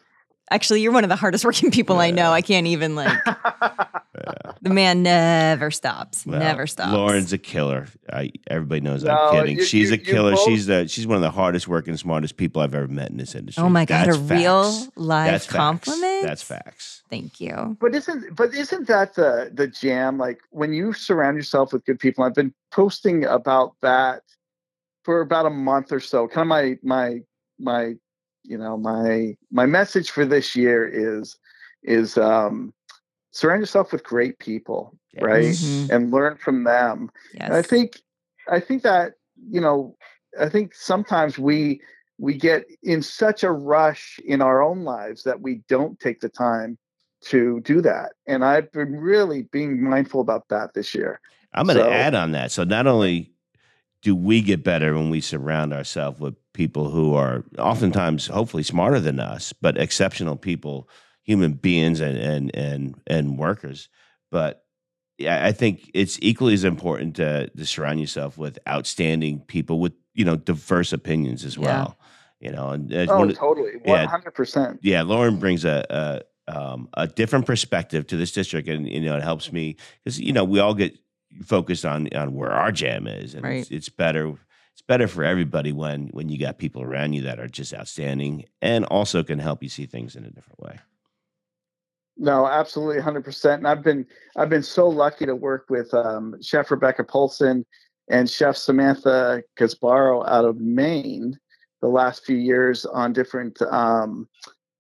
[0.52, 2.32] Actually, you're one of the hardest working people I know.
[2.32, 3.16] I can't even like.
[4.62, 6.26] The man never stops.
[6.26, 6.92] Well, never stops.
[6.92, 7.86] Lauren's a killer.
[8.12, 9.56] I, everybody knows No, I'm kidding.
[9.58, 10.32] you- she's you- a killer.
[10.32, 13.16] both- she's the she's one of the hardest working, smartest people I've ever met in
[13.16, 13.62] this industry.
[13.64, 14.90] Oh my god, That's a real facts.
[14.96, 15.56] live That's facts.
[15.56, 16.22] compliment.
[16.24, 17.02] That's facts.
[17.08, 17.76] Thank you.
[17.80, 20.18] But isn't but isn't that the the jam?
[20.18, 24.22] Like when you surround yourself with good people, I've been posting about that
[25.04, 26.28] for about a month or so.
[26.28, 27.20] Kind of my my
[27.58, 27.94] my
[28.44, 31.36] you know my my message for this year is
[31.82, 32.74] is um
[33.32, 35.22] surround yourself with great people, Yes.
[35.22, 35.44] right?
[35.46, 35.90] Mhm.
[35.90, 37.10] And learn from them.
[37.34, 37.42] Yes.
[37.44, 38.00] And I think
[38.48, 39.14] I think that
[39.50, 39.96] you know
[40.38, 41.80] I think sometimes we
[42.18, 46.28] we get in such a rush in our own lives that we don't take the
[46.28, 46.76] time
[47.22, 48.12] to do that.
[48.26, 51.20] And I've been really being mindful about that this year.
[51.54, 52.50] I'm going to So- add on that.
[52.52, 53.32] So not only
[54.02, 59.00] do we get better when we surround ourselves with people who are oftentimes hopefully smarter
[59.00, 60.88] than us, but exceptional people,
[61.22, 63.88] human beings and and and and workers.
[64.30, 64.64] But
[65.28, 70.24] I think it's equally as important to, to surround yourself with outstanding people with you
[70.24, 71.64] know diverse opinions as Yeah.
[71.64, 71.98] well.
[72.40, 74.80] You know, and Oh, one totally, one hundred percent.
[74.82, 76.22] yeah, Lauren brings a, a
[76.56, 80.32] um, a different perspective to this district, and you know it helps me because you
[80.32, 80.98] know we all get
[81.44, 84.34] focused on on where our jam is, and it's, it's better
[84.72, 88.46] it's better for everybody when when you got people around you that are just outstanding
[88.62, 90.78] and also can help you see things in a different way.
[92.20, 93.60] No, absolutely, hundred percent.
[93.60, 94.06] And I've been
[94.36, 97.64] I've been so lucky to work with um, Chef Rebecca Polson
[98.10, 101.38] and Chef Samantha Gasparo out of Maine
[101.80, 104.28] the last few years on different um,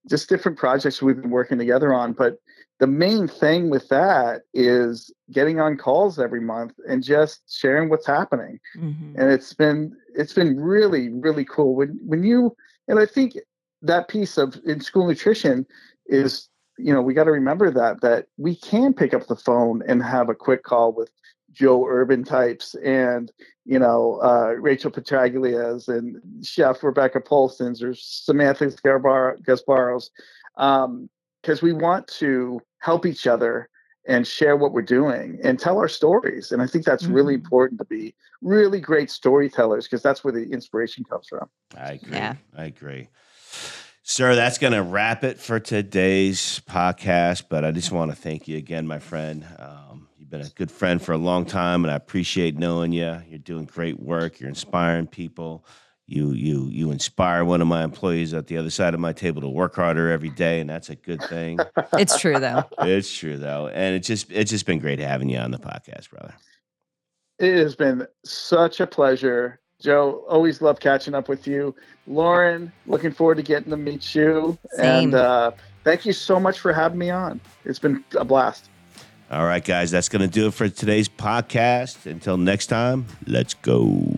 [0.06, 2.12] just different projects we've been working together on.
[2.12, 2.36] But
[2.78, 8.06] the main thing with that is getting on calls every month and just sharing what's
[8.06, 8.60] happening.
[8.76, 9.18] Mm-hmm.
[9.18, 12.54] And it's been it's been really really cool when when you
[12.86, 13.38] and I think
[13.80, 15.64] that piece of in school nutrition
[16.04, 16.49] is
[16.82, 20.02] you know we got to remember that that we can pick up the phone and
[20.02, 21.10] have a quick call with
[21.52, 23.32] Joe Urban types and
[23.64, 30.10] you know uh, Rachel Petraglias and Chef Rebecca Polsons or Samantha Gasparos
[30.54, 31.08] because um,
[31.62, 33.68] we want to help each other
[34.06, 37.14] and share what we're doing and tell our stories and I think that's mm-hmm.
[37.14, 41.48] really important to be really great storytellers because that's where the inspiration comes from.
[41.76, 42.12] I agree.
[42.12, 42.34] Yeah.
[42.56, 43.08] I agree.
[44.10, 47.44] Sir, that's going to wrap it for today's podcast.
[47.48, 49.46] But I just want to thank you again, my friend.
[49.56, 53.22] Um, you've been a good friend for a long time, and I appreciate knowing you.
[53.28, 54.40] You're doing great work.
[54.40, 55.64] You're inspiring people.
[56.08, 59.42] You you you inspire one of my employees at the other side of my table
[59.42, 61.60] to work harder every day, and that's a good thing.
[61.92, 62.64] it's true, though.
[62.80, 66.10] It's true, though, and it's just it's just been great having you on the podcast,
[66.10, 66.34] brother.
[67.38, 71.74] It has been such a pleasure Joe, always love catching up with you.
[72.06, 74.58] Lauren, looking forward to getting to meet you.
[74.74, 75.04] Same.
[75.04, 75.52] And uh,
[75.84, 77.40] thank you so much for having me on.
[77.64, 78.68] It's been a blast.
[79.30, 82.04] All right, guys, that's going to do it for today's podcast.
[82.06, 84.12] Until next time, let's go.